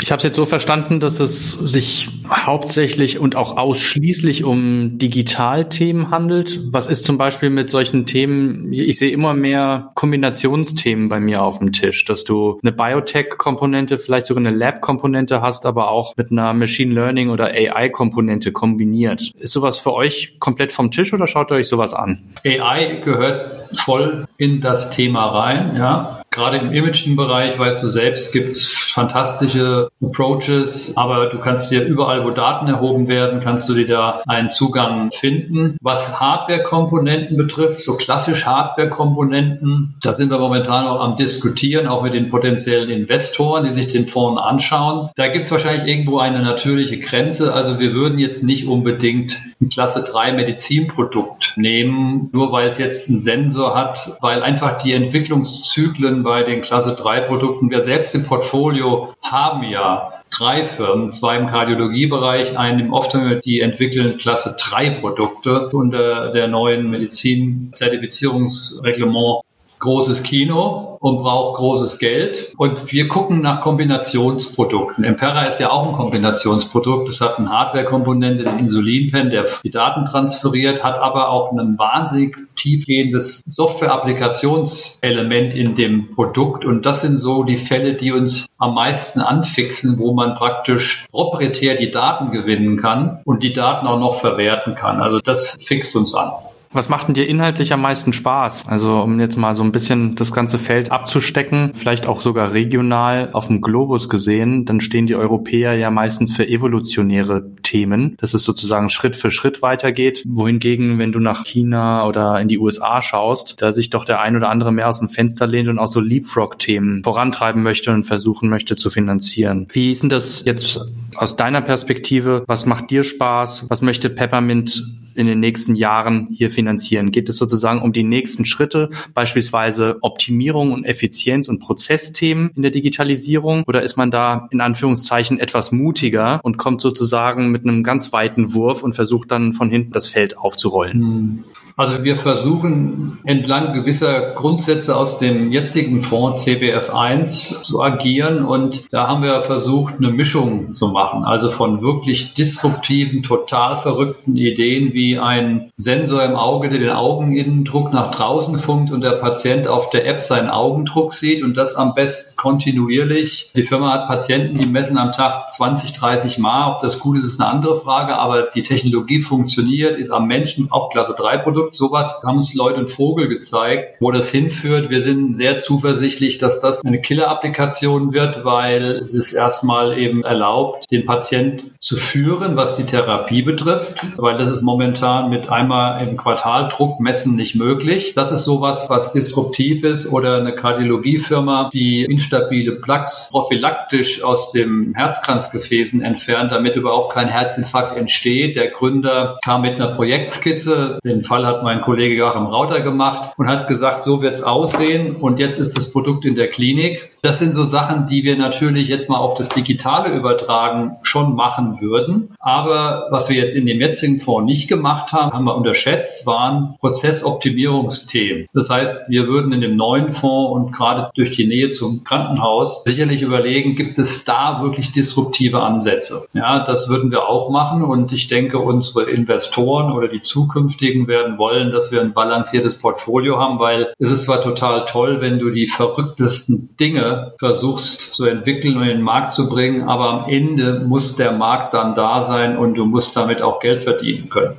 Ich 0.00 0.12
habe 0.12 0.18
es 0.18 0.24
jetzt 0.24 0.36
so 0.36 0.44
verstanden, 0.44 1.00
dass 1.00 1.18
es 1.18 1.50
sich 1.50 2.08
hauptsächlich 2.28 3.18
und 3.18 3.34
auch 3.34 3.56
ausschließlich 3.56 4.44
um 4.44 4.98
Digitalthemen 4.98 6.10
handelt. 6.10 6.60
Was 6.72 6.86
ist 6.86 7.04
zum 7.04 7.18
Beispiel 7.18 7.50
mit 7.50 7.70
solchen 7.70 8.06
Themen? 8.06 8.72
Ich 8.72 8.98
sehe 8.98 9.10
immer 9.10 9.34
mehr 9.34 9.90
Kombinationsthemen 9.94 11.08
bei 11.08 11.18
mir 11.18 11.42
auf 11.42 11.58
dem 11.58 11.72
Tisch, 11.72 12.04
dass 12.04 12.22
du 12.22 12.60
eine 12.62 12.70
Biotech-Komponente, 12.70 13.98
vielleicht 13.98 14.26
sogar 14.26 14.46
eine 14.46 14.56
Lab-Komponente 14.56 15.40
hast, 15.40 15.66
aber 15.66 15.90
auch 15.90 16.16
mit 16.16 16.30
einer 16.30 16.54
Machine 16.54 16.94
Learning 16.94 17.30
oder 17.30 17.46
AI-Komponente 17.46 18.52
kombiniert. 18.52 19.32
Ist 19.38 19.52
sowas 19.52 19.80
für 19.80 19.92
euch 19.92 20.36
komplett 20.38 20.70
vom 20.70 20.92
Tisch 20.92 21.12
oder 21.12 21.26
schaut 21.26 21.50
ihr 21.50 21.56
euch 21.56 21.68
sowas 21.68 21.94
an? 21.94 22.22
AI 22.44 23.00
gehört 23.04 23.76
voll 23.76 24.28
in 24.38 24.60
das 24.60 24.90
Thema 24.90 25.26
rein, 25.26 25.74
ja. 25.76 26.20
Gerade 26.34 26.56
im 26.56 26.72
Imaging-Bereich, 26.72 27.60
weißt 27.60 27.80
du 27.80 27.88
selbst, 27.88 28.32
gibt 28.32 28.56
es 28.56 28.66
fantastische 28.66 29.88
Approaches, 30.02 30.96
aber 30.96 31.26
du 31.26 31.38
kannst 31.38 31.70
dir 31.70 31.84
überall, 31.84 32.24
wo 32.24 32.30
Daten 32.30 32.66
erhoben 32.66 33.06
werden, 33.06 33.38
kannst 33.38 33.68
du 33.68 33.74
dir 33.74 33.86
da 33.86 34.20
einen 34.26 34.50
Zugang 34.50 35.12
finden. 35.12 35.76
Was 35.80 36.18
Hardware-Komponenten 36.18 37.36
betrifft, 37.36 37.80
so 37.80 37.96
klassisch 37.96 38.46
Hardware-Komponenten, 38.46 39.94
da 40.02 40.12
sind 40.12 40.30
wir 40.30 40.40
momentan 40.40 40.88
auch 40.88 41.00
am 41.00 41.14
Diskutieren, 41.14 41.86
auch 41.86 42.02
mit 42.02 42.14
den 42.14 42.30
potenziellen 42.30 42.90
Investoren, 42.90 43.64
die 43.64 43.70
sich 43.70 43.86
den 43.86 44.08
Fonds 44.08 44.42
anschauen. 44.42 45.10
Da 45.14 45.28
gibt 45.28 45.44
es 45.44 45.52
wahrscheinlich 45.52 45.86
irgendwo 45.86 46.18
eine 46.18 46.42
natürliche 46.42 46.98
Grenze. 46.98 47.54
Also 47.54 47.78
wir 47.78 47.94
würden 47.94 48.18
jetzt 48.18 48.42
nicht 48.42 48.66
unbedingt 48.66 49.38
ein 49.60 49.68
Klasse 49.68 50.02
3 50.02 50.32
Medizinprodukt 50.32 51.52
nehmen, 51.54 52.28
nur 52.32 52.50
weil 52.50 52.66
es 52.66 52.78
jetzt 52.78 53.08
einen 53.08 53.20
Sensor 53.20 53.76
hat, 53.76 54.18
weil 54.20 54.42
einfach 54.42 54.78
die 54.78 54.94
Entwicklungszyklen 54.94 56.23
bei 56.24 56.42
den 56.42 56.62
Klasse 56.62 56.96
3 56.96 57.20
Produkten, 57.20 57.70
wir 57.70 57.82
selbst 57.82 58.14
im 58.14 58.24
Portfolio 58.24 59.14
haben 59.22 59.62
ja 59.62 60.14
drei 60.36 60.64
Firmen, 60.64 61.12
zwei 61.12 61.36
im 61.36 61.46
Kardiologiebereich, 61.46 62.58
einen 62.58 62.80
im 62.80 62.92
Ophthalmologie, 62.92 63.40
die 63.44 63.60
entwickeln 63.60 64.18
Klasse 64.18 64.56
3 64.58 64.90
Produkte. 64.90 65.68
Unter 65.72 66.32
der 66.32 66.48
neuen 66.48 66.90
Medizin-Zertifizierungsreglement 66.90 69.43
großes 69.84 70.22
Kino 70.22 70.96
und 71.00 71.18
braucht 71.18 71.58
großes 71.58 71.98
Geld. 71.98 72.54
Und 72.56 72.90
wir 72.90 73.08
gucken 73.08 73.42
nach 73.42 73.60
Kombinationsprodukten. 73.60 75.04
Impera 75.04 75.42
ist 75.42 75.60
ja 75.60 75.70
auch 75.70 75.86
ein 75.86 75.92
Kombinationsprodukt. 75.92 77.10
Es 77.10 77.20
hat 77.20 77.38
eine 77.38 77.50
Hardware-Komponente, 77.50 78.44
den 78.44 78.58
Insulinpen, 78.58 79.28
der 79.28 79.44
die 79.62 79.70
Daten 79.70 80.06
transferiert, 80.06 80.82
hat 80.82 80.98
aber 80.98 81.28
auch 81.28 81.52
ein 81.52 81.78
wahnsinnig 81.78 82.38
tiefgehendes 82.56 83.42
Software-Applikationselement 83.46 85.54
in 85.54 85.74
dem 85.74 86.14
Produkt. 86.14 86.64
Und 86.64 86.86
das 86.86 87.02
sind 87.02 87.18
so 87.18 87.44
die 87.44 87.58
Fälle, 87.58 87.92
die 87.94 88.12
uns 88.12 88.46
am 88.56 88.74
meisten 88.74 89.20
anfixen, 89.20 89.98
wo 89.98 90.14
man 90.14 90.32
praktisch 90.32 91.04
proprietär 91.12 91.74
die 91.74 91.90
Daten 91.90 92.30
gewinnen 92.30 92.80
kann 92.80 93.20
und 93.24 93.42
die 93.42 93.52
Daten 93.52 93.86
auch 93.86 93.98
noch 93.98 94.14
verwerten 94.14 94.74
kann. 94.74 95.02
Also 95.02 95.18
das 95.18 95.58
fixt 95.60 95.94
uns 95.96 96.14
an. 96.14 96.30
Was 96.74 96.88
macht 96.88 97.06
denn 97.06 97.14
dir 97.14 97.28
inhaltlich 97.28 97.72
am 97.72 97.80
meisten 97.80 98.12
Spaß? 98.12 98.64
Also 98.66 99.00
um 99.00 99.20
jetzt 99.20 99.36
mal 99.36 99.54
so 99.54 99.62
ein 99.62 99.70
bisschen 99.70 100.16
das 100.16 100.32
ganze 100.32 100.58
Feld 100.58 100.90
abzustecken, 100.90 101.70
vielleicht 101.72 102.08
auch 102.08 102.20
sogar 102.20 102.52
regional 102.52 103.30
auf 103.32 103.46
dem 103.46 103.60
Globus 103.60 104.08
gesehen, 104.08 104.64
dann 104.64 104.80
stehen 104.80 105.06
die 105.06 105.14
Europäer 105.14 105.74
ja 105.74 105.92
meistens 105.92 106.34
für 106.34 106.48
evolutionäre 106.48 107.48
Themen, 107.62 108.16
dass 108.18 108.34
es 108.34 108.42
sozusagen 108.42 108.90
Schritt 108.90 109.14
für 109.14 109.30
Schritt 109.30 109.62
weitergeht. 109.62 110.24
Wohingegen, 110.26 110.98
wenn 110.98 111.12
du 111.12 111.20
nach 111.20 111.44
China 111.44 112.08
oder 112.08 112.40
in 112.40 112.48
die 112.48 112.58
USA 112.58 113.00
schaust, 113.02 113.62
da 113.62 113.70
sich 113.70 113.90
doch 113.90 114.04
der 114.04 114.20
ein 114.20 114.34
oder 114.34 114.48
andere 114.48 114.72
mehr 114.72 114.88
aus 114.88 114.98
dem 114.98 115.08
Fenster 115.08 115.46
lehnt 115.46 115.68
und 115.68 115.78
auch 115.78 115.86
so 115.86 116.00
Leapfrog-Themen 116.00 117.04
vorantreiben 117.04 117.62
möchte 117.62 117.92
und 117.92 118.02
versuchen 118.02 118.48
möchte 118.48 118.74
zu 118.74 118.90
finanzieren. 118.90 119.68
Wie 119.72 119.92
ist 119.92 120.02
denn 120.02 120.10
das 120.10 120.44
jetzt 120.44 120.80
aus 121.14 121.36
deiner 121.36 121.62
Perspektive? 121.62 122.42
Was 122.48 122.66
macht 122.66 122.90
dir 122.90 123.04
Spaß? 123.04 123.66
Was 123.70 123.80
möchte 123.80 124.10
Peppermint 124.10 124.82
in 125.14 125.26
den 125.26 125.40
nächsten 125.40 125.74
Jahren 125.74 126.28
hier 126.30 126.50
finanzieren? 126.50 127.10
Geht 127.10 127.28
es 127.28 127.36
sozusagen 127.36 127.82
um 127.82 127.92
die 127.92 128.02
nächsten 128.02 128.44
Schritte, 128.44 128.90
beispielsweise 129.14 129.98
Optimierung 130.00 130.72
und 130.72 130.84
Effizienz 130.84 131.48
und 131.48 131.60
Prozessthemen 131.60 132.50
in 132.56 132.62
der 132.62 132.70
Digitalisierung? 132.70 133.64
Oder 133.66 133.82
ist 133.82 133.96
man 133.96 134.10
da 134.10 134.48
in 134.50 134.60
Anführungszeichen 134.60 135.38
etwas 135.38 135.72
mutiger 135.72 136.40
und 136.42 136.58
kommt 136.58 136.80
sozusagen 136.80 137.50
mit 137.50 137.62
einem 137.64 137.82
ganz 137.82 138.12
weiten 138.12 138.54
Wurf 138.54 138.82
und 138.82 138.94
versucht 138.94 139.30
dann 139.30 139.52
von 139.52 139.70
hinten 139.70 139.92
das 139.92 140.08
Feld 140.08 140.38
aufzurollen? 140.38 141.00
Hm. 141.00 141.44
Also 141.76 142.04
wir 142.04 142.14
versuchen 142.14 143.18
entlang 143.24 143.72
gewisser 143.72 144.34
Grundsätze 144.34 144.96
aus 144.96 145.18
dem 145.18 145.50
jetzigen 145.50 146.02
Fonds 146.02 146.46
CBF1 146.46 147.62
zu 147.62 147.82
agieren 147.82 148.44
und 148.44 148.92
da 148.92 149.08
haben 149.08 149.24
wir 149.24 149.42
versucht, 149.42 149.96
eine 149.98 150.10
Mischung 150.10 150.76
zu 150.76 150.86
machen. 150.88 151.24
Also 151.24 151.50
von 151.50 151.82
wirklich 151.82 152.32
disruptiven, 152.34 153.24
total 153.24 153.76
verrückten 153.76 154.36
Ideen 154.36 154.92
wie 154.92 155.03
ein 155.18 155.70
Sensor 155.74 156.22
im 156.22 156.36
Auge, 156.36 156.68
der 156.68 156.78
den 156.78 156.90
Augeninnendruck 156.90 157.92
nach 157.92 158.10
draußen 158.10 158.58
funkt 158.58 158.92
und 158.92 159.00
der 159.00 159.12
Patient 159.12 159.66
auf 159.66 159.90
der 159.90 160.06
App 160.06 160.22
seinen 160.22 160.48
Augendruck 160.48 161.14
sieht 161.14 161.42
und 161.42 161.56
das 161.56 161.74
am 161.74 161.94
besten 161.94 162.36
kontinuierlich. 162.36 163.50
Die 163.54 163.64
Firma 163.64 163.92
hat 163.92 164.08
Patienten, 164.08 164.58
die 164.58 164.66
messen 164.66 164.98
am 164.98 165.12
Tag 165.12 165.50
20, 165.50 165.92
30 165.94 166.38
Mal. 166.38 166.72
Ob 166.72 166.80
das 166.80 166.98
gut 166.98 167.18
ist, 167.18 167.24
ist 167.24 167.40
eine 167.40 167.50
andere 167.50 167.80
Frage, 167.80 168.16
aber 168.16 168.42
die 168.54 168.62
Technologie 168.62 169.20
funktioniert, 169.20 169.96
ist 169.98 170.10
am 170.10 170.26
Menschen 170.26 170.70
auch 170.70 170.90
Klasse 170.90 171.14
3 171.16 171.38
Produkt 171.38 171.54
Produkt. 171.54 171.76
Sowas 171.76 172.20
haben 172.24 172.38
uns 172.38 172.54
Leute 172.54 172.80
und 172.80 172.90
Vogel 172.90 173.28
gezeigt, 173.28 173.96
wo 174.00 174.10
das 174.10 174.30
hinführt. 174.30 174.90
Wir 174.90 175.00
sind 175.00 175.34
sehr 175.34 175.58
zuversichtlich, 175.58 176.38
dass 176.38 176.60
das 176.60 176.84
eine 176.84 177.00
Killer-Applikation 177.00 178.12
wird, 178.12 178.44
weil 178.44 178.98
es 178.98 179.14
ist 179.14 179.32
erstmal 179.32 179.98
eben 179.98 180.24
erlaubt, 180.24 180.90
den 180.90 181.06
Patient 181.06 181.64
zu 181.80 181.96
führen, 181.96 182.56
was 182.56 182.76
die 182.76 182.84
Therapie 182.84 183.42
betrifft, 183.42 183.94
weil 184.16 184.36
das 184.36 184.48
ist 184.48 184.62
momentan 184.62 184.93
mit 185.30 185.48
einmal 185.48 186.06
im 186.06 186.16
Quartal 186.16 186.68
Druck 186.68 187.00
messen 187.00 187.34
nicht 187.36 187.54
möglich. 187.54 188.12
Das 188.14 188.30
ist 188.30 188.44
sowas, 188.44 188.86
was 188.88 189.12
disruptiv 189.12 189.84
ist 189.84 190.06
oder 190.10 190.36
eine 190.38 190.54
Kardiologiefirma, 190.54 191.70
die 191.72 192.04
instabile 192.04 192.72
Plaques 192.72 193.28
prophylaktisch 193.30 194.22
aus 194.22 194.50
dem 194.50 194.92
Herzkranzgefäßen 194.94 196.02
entfernt, 196.02 196.52
damit 196.52 196.76
überhaupt 196.76 197.14
kein 197.14 197.28
Herzinfarkt 197.28 197.96
entsteht. 197.96 198.56
Der 198.56 198.68
Gründer 198.68 199.38
kam 199.42 199.62
mit 199.62 199.76
einer 199.76 199.94
Projektskizze. 199.94 200.98
Den 201.04 201.24
Fall 201.24 201.46
hat 201.46 201.54
hat 201.54 201.62
mein 201.62 201.82
Kollege 201.82 202.14
Joachim 202.14 202.46
Rauter 202.46 202.80
gemacht 202.80 203.32
und 203.36 203.48
hat 203.48 203.68
gesagt, 203.68 204.02
so 204.02 204.22
wird 204.22 204.34
es 204.34 204.42
aussehen 204.42 205.16
und 205.16 205.38
jetzt 205.38 205.58
ist 205.58 205.76
das 205.76 205.90
Produkt 205.90 206.24
in 206.24 206.34
der 206.34 206.48
Klinik. 206.48 207.10
Das 207.22 207.38
sind 207.38 207.52
so 207.52 207.64
Sachen, 207.64 208.06
die 208.06 208.22
wir 208.22 208.36
natürlich 208.36 208.88
jetzt 208.88 209.08
mal 209.08 209.16
auf 209.16 209.38
das 209.38 209.48
Digitale 209.48 210.14
übertragen 210.14 210.96
schon 211.02 211.34
machen 211.34 211.80
würden. 211.80 212.34
Aber 212.38 213.06
was 213.10 213.30
wir 213.30 213.36
jetzt 213.36 213.54
in 213.54 213.64
dem 213.64 213.80
jetzigen 213.80 214.20
Fonds 214.20 214.44
nicht 214.46 214.68
gemacht 214.68 214.83
gemacht 214.84 215.14
haben, 215.14 215.32
haben 215.32 215.46
wir 215.46 215.56
unterschätzt, 215.56 216.26
waren 216.26 216.76
Prozessoptimierungsthemen. 216.78 218.48
Das 218.52 218.68
heißt, 218.68 219.08
wir 219.08 219.28
würden 219.28 219.50
in 219.54 219.62
dem 219.62 219.76
neuen 219.76 220.12
Fonds 220.12 220.52
und 220.52 220.72
gerade 220.72 221.10
durch 221.14 221.30
die 221.30 221.46
Nähe 221.46 221.70
zum 221.70 222.04
Krankenhaus 222.04 222.84
sicherlich 222.84 223.22
überlegen, 223.22 223.76
gibt 223.76 223.98
es 223.98 224.26
da 224.26 224.62
wirklich 224.62 224.92
disruptive 224.92 225.62
Ansätze? 225.62 226.26
Ja, 226.34 226.62
das 226.62 226.90
würden 226.90 227.10
wir 227.10 227.30
auch 227.30 227.48
machen 227.48 227.82
und 227.82 228.12
ich 228.12 228.26
denke, 228.26 228.58
unsere 228.58 229.04
Investoren 229.04 229.90
oder 229.90 230.08
die 230.08 230.20
zukünftigen 230.20 231.08
werden 231.08 231.38
wollen, 231.38 231.72
dass 231.72 231.90
wir 231.90 232.02
ein 232.02 232.12
balanciertes 232.12 232.76
Portfolio 232.76 233.38
haben, 233.38 233.58
weil 233.58 233.94
es 233.98 234.10
ist 234.10 234.24
zwar 234.24 234.42
total 234.42 234.84
toll, 234.84 235.22
wenn 235.22 235.38
du 235.38 235.48
die 235.48 235.66
verrücktesten 235.66 236.76
Dinge 236.78 237.32
versuchst 237.38 238.12
zu 238.12 238.26
entwickeln 238.26 238.76
und 238.76 238.82
in 238.82 238.98
den 238.98 239.02
Markt 239.02 239.30
zu 239.30 239.48
bringen, 239.48 239.88
aber 239.88 240.10
am 240.10 240.28
Ende 240.28 240.84
muss 240.86 241.16
der 241.16 241.32
Markt 241.32 241.72
dann 241.72 241.94
da 241.94 242.20
sein 242.20 242.58
und 242.58 242.74
du 242.74 242.84
musst 242.84 243.16
damit 243.16 243.40
auch 243.40 243.60
Geld 243.60 243.82
verdienen 243.82 244.28
können. 244.28 244.58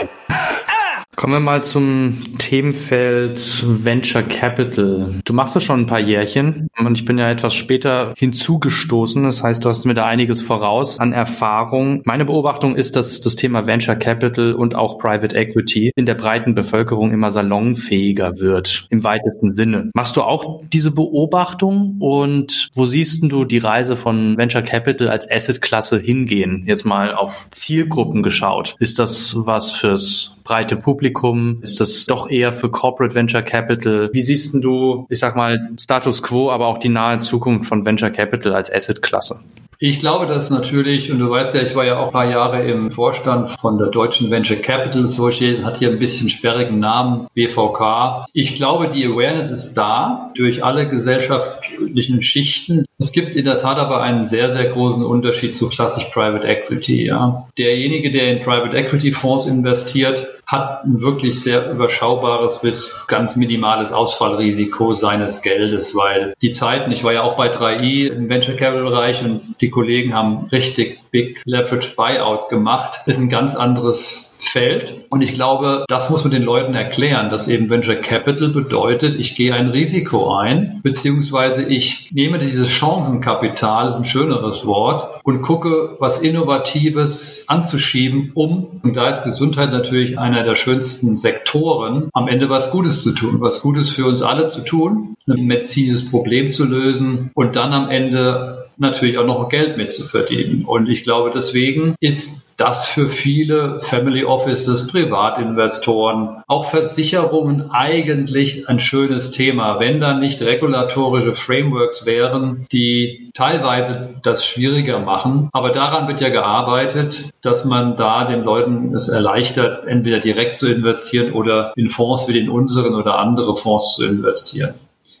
Kommen 1.21 1.33
wir 1.33 1.39
mal 1.39 1.63
zum 1.63 2.17
Themenfeld 2.39 3.63
Venture 3.63 4.23
Capital. 4.23 5.13
Du 5.23 5.33
machst 5.33 5.55
das 5.55 5.61
schon 5.61 5.81
ein 5.81 5.85
paar 5.85 5.99
Jährchen 5.99 6.67
und 6.79 6.97
ich 6.97 7.05
bin 7.05 7.19
ja 7.19 7.29
etwas 7.29 7.53
später 7.53 8.15
hinzugestoßen. 8.17 9.23
Das 9.23 9.43
heißt, 9.43 9.63
du 9.63 9.69
hast 9.69 9.85
mir 9.85 9.93
da 9.93 10.07
einiges 10.07 10.41
voraus 10.41 10.99
an 10.99 11.13
Erfahrung. 11.13 12.01
Meine 12.05 12.25
Beobachtung 12.25 12.75
ist, 12.75 12.95
dass 12.95 13.21
das 13.21 13.35
Thema 13.35 13.67
Venture 13.67 13.97
Capital 13.97 14.53
und 14.53 14.73
auch 14.73 14.97
Private 14.97 15.35
Equity 15.35 15.91
in 15.95 16.07
der 16.07 16.15
breiten 16.15 16.55
Bevölkerung 16.55 17.11
immer 17.11 17.29
salonfähiger 17.29 18.39
wird, 18.39 18.87
im 18.89 19.03
weitesten 19.03 19.53
Sinne. 19.53 19.91
Machst 19.93 20.17
du 20.17 20.23
auch 20.23 20.63
diese 20.73 20.89
Beobachtung 20.89 21.97
und 21.99 22.69
wo 22.73 22.85
siehst 22.85 23.21
du 23.21 23.45
die 23.45 23.59
Reise 23.59 23.95
von 23.95 24.39
Venture 24.39 24.63
Capital 24.63 25.07
als 25.07 25.29
Assetklasse 25.29 25.99
hingehen? 25.99 26.63
Jetzt 26.65 26.83
mal 26.83 27.13
auf 27.13 27.51
Zielgruppen 27.51 28.23
geschaut. 28.23 28.75
Ist 28.79 28.97
das 28.97 29.35
was 29.37 29.71
fürs 29.71 30.35
breite 30.51 30.75
Publikum? 30.75 31.59
Ist 31.61 31.79
das 31.79 32.05
doch 32.07 32.29
eher 32.29 32.51
für 32.51 32.69
Corporate 32.69 33.15
Venture 33.15 33.41
Capital? 33.41 34.09
Wie 34.11 34.21
siehst 34.21 34.53
du, 34.53 35.05
ich 35.07 35.19
sag 35.19 35.37
mal, 35.37 35.69
Status 35.79 36.21
Quo, 36.21 36.51
aber 36.51 36.67
auch 36.67 36.77
die 36.77 36.89
nahe 36.89 37.19
Zukunft 37.19 37.69
von 37.69 37.85
Venture 37.85 38.09
Capital 38.09 38.53
als 38.53 38.69
Assetklasse? 38.69 39.39
Ich 39.79 39.99
glaube, 39.99 40.27
dass 40.27 40.49
natürlich, 40.49 41.09
und 41.09 41.19
du 41.19 41.29
weißt 41.29 41.55
ja, 41.55 41.61
ich 41.61 41.73
war 41.73 41.85
ja 41.85 41.97
auch 41.97 42.07
ein 42.07 42.11
paar 42.11 42.29
Jahre 42.29 42.63
im 42.63 42.91
Vorstand 42.91 43.49
von 43.61 43.77
der 43.77 43.87
Deutschen 43.87 44.29
Venture 44.29 44.57
Capital 44.57 45.05
Association, 45.05 45.65
hat 45.65 45.77
hier 45.77 45.89
ein 45.89 45.99
bisschen 45.99 46.27
sperrigen 46.27 46.79
Namen, 46.79 47.27
BVK. 47.33 48.25
Ich 48.33 48.53
glaube, 48.53 48.89
die 48.89 49.05
Awareness 49.05 49.51
ist 49.51 49.73
da 49.73 50.31
durch 50.35 50.65
alle 50.65 50.89
gesellschaftlichen 50.89 52.21
Schichten. 52.21 52.85
Es 53.01 53.11
gibt 53.11 53.35
in 53.35 53.45
der 53.45 53.57
Tat 53.57 53.79
aber 53.79 54.01
einen 54.01 54.25
sehr, 54.25 54.51
sehr 54.51 54.65
großen 54.65 55.03
Unterschied 55.03 55.55
zu 55.55 55.69
klassisch 55.69 56.05
Private 56.13 56.47
Equity. 56.47 57.07
Ja. 57.07 57.47
Derjenige, 57.57 58.11
der 58.11 58.31
in 58.31 58.41
Private 58.41 58.77
Equity 58.77 59.11
Fonds 59.11 59.47
investiert, 59.47 60.27
hat 60.45 60.83
ein 60.83 61.01
wirklich 61.01 61.41
sehr 61.41 61.71
überschaubares 61.71 62.59
bis 62.61 63.07
ganz 63.07 63.35
minimales 63.35 63.91
Ausfallrisiko 63.91 64.93
seines 64.93 65.41
Geldes, 65.41 65.95
weil 65.95 66.35
die 66.43 66.51
Zeiten, 66.51 66.91
ich 66.91 67.03
war 67.03 67.13
ja 67.13 67.23
auch 67.23 67.37
bei 67.37 67.51
3i 67.51 68.07
im 68.07 68.29
Venture 68.29 68.55
Capital 68.55 68.83
Bereich 68.83 69.23
und 69.23 69.55
die 69.61 69.71
Kollegen 69.71 70.13
haben 70.13 70.47
richtig 70.51 70.99
Big 71.09 71.41
Leverage 71.45 71.95
Buyout 71.95 72.49
gemacht, 72.49 72.99
ist 73.07 73.19
ein 73.19 73.29
ganz 73.29 73.55
anderes 73.55 74.30
Feld. 74.41 75.05
Und 75.09 75.21
ich 75.21 75.33
glaube, 75.33 75.85
das 75.87 76.09
muss 76.09 76.23
man 76.23 76.31
den 76.31 76.41
Leuten 76.41 76.73
erklären, 76.73 77.29
dass 77.29 77.47
eben 77.47 77.69
Venture 77.69 77.95
Capital 77.95 78.49
bedeutet, 78.49 79.15
ich 79.19 79.35
gehe 79.35 79.53
ein 79.53 79.69
Risiko 79.69 80.35
ein, 80.35 80.79
beziehungsweise 80.83 81.63
ich 81.63 82.11
nehme 82.11 82.39
dieses 82.39 82.69
Chancenkapital, 82.69 83.89
ist 83.89 83.95
ein 83.95 84.03
schöneres 84.03 84.65
Wort, 84.65 85.21
und 85.23 85.41
gucke, 85.41 85.95
was 85.99 86.19
Innovatives 86.19 87.45
anzuschieben, 87.47 88.31
um, 88.33 88.81
und 88.83 88.95
da 88.95 89.09
ist 89.09 89.23
Gesundheit 89.23 89.71
natürlich 89.71 90.17
einer 90.17 90.43
der 90.43 90.55
schönsten 90.55 91.15
Sektoren, 91.15 92.09
am 92.13 92.27
Ende 92.27 92.49
was 92.49 92.71
Gutes 92.71 93.03
zu 93.03 93.11
tun, 93.11 93.37
was 93.39 93.61
Gutes 93.61 93.91
für 93.91 94.05
uns 94.05 94.21
alle 94.23 94.47
zu 94.47 94.61
tun, 94.61 95.15
ein 95.29 95.45
medizinisches 95.45 96.09
Problem 96.09 96.51
zu 96.51 96.65
lösen 96.65 97.29
und 97.35 97.55
dann 97.55 97.73
am 97.73 97.89
Ende 97.89 98.60
natürlich 98.81 99.17
auch 99.17 99.25
noch 99.25 99.47
Geld 99.49 99.77
mitzuverdienen. 99.77 100.65
Und 100.65 100.89
ich 100.89 101.03
glaube, 101.03 101.31
deswegen 101.33 101.95
ist 101.99 102.51
das 102.57 102.85
für 102.85 103.07
viele 103.07 103.81
Family 103.81 104.23
Offices, 104.23 104.85
Privatinvestoren, 104.87 106.43
auch 106.47 106.65
Versicherungen 106.65 107.71
eigentlich 107.71 108.69
ein 108.69 108.77
schönes 108.77 109.31
Thema, 109.31 109.79
wenn 109.79 109.99
da 109.99 110.13
nicht 110.13 110.41
regulatorische 110.41 111.33
Frameworks 111.33 112.05
wären, 112.05 112.67
die 112.71 113.31
teilweise 113.33 114.15
das 114.21 114.45
schwieriger 114.45 114.99
machen. 114.99 115.49
Aber 115.53 115.71
daran 115.71 116.07
wird 116.07 116.21
ja 116.21 116.29
gearbeitet, 116.29 117.31
dass 117.41 117.65
man 117.65 117.95
da 117.95 118.25
den 118.25 118.43
Leuten 118.43 118.93
es 118.93 119.09
erleichtert, 119.09 119.87
entweder 119.87 120.19
direkt 120.19 120.57
zu 120.57 120.71
investieren 120.71 121.31
oder 121.31 121.73
in 121.75 121.89
Fonds 121.89 122.27
wie 122.27 122.33
den 122.33 122.49
unseren 122.49 122.93
oder 122.93 123.17
andere 123.17 123.57
Fonds 123.57 123.95
zu 123.95 124.05
investieren. 124.05 124.75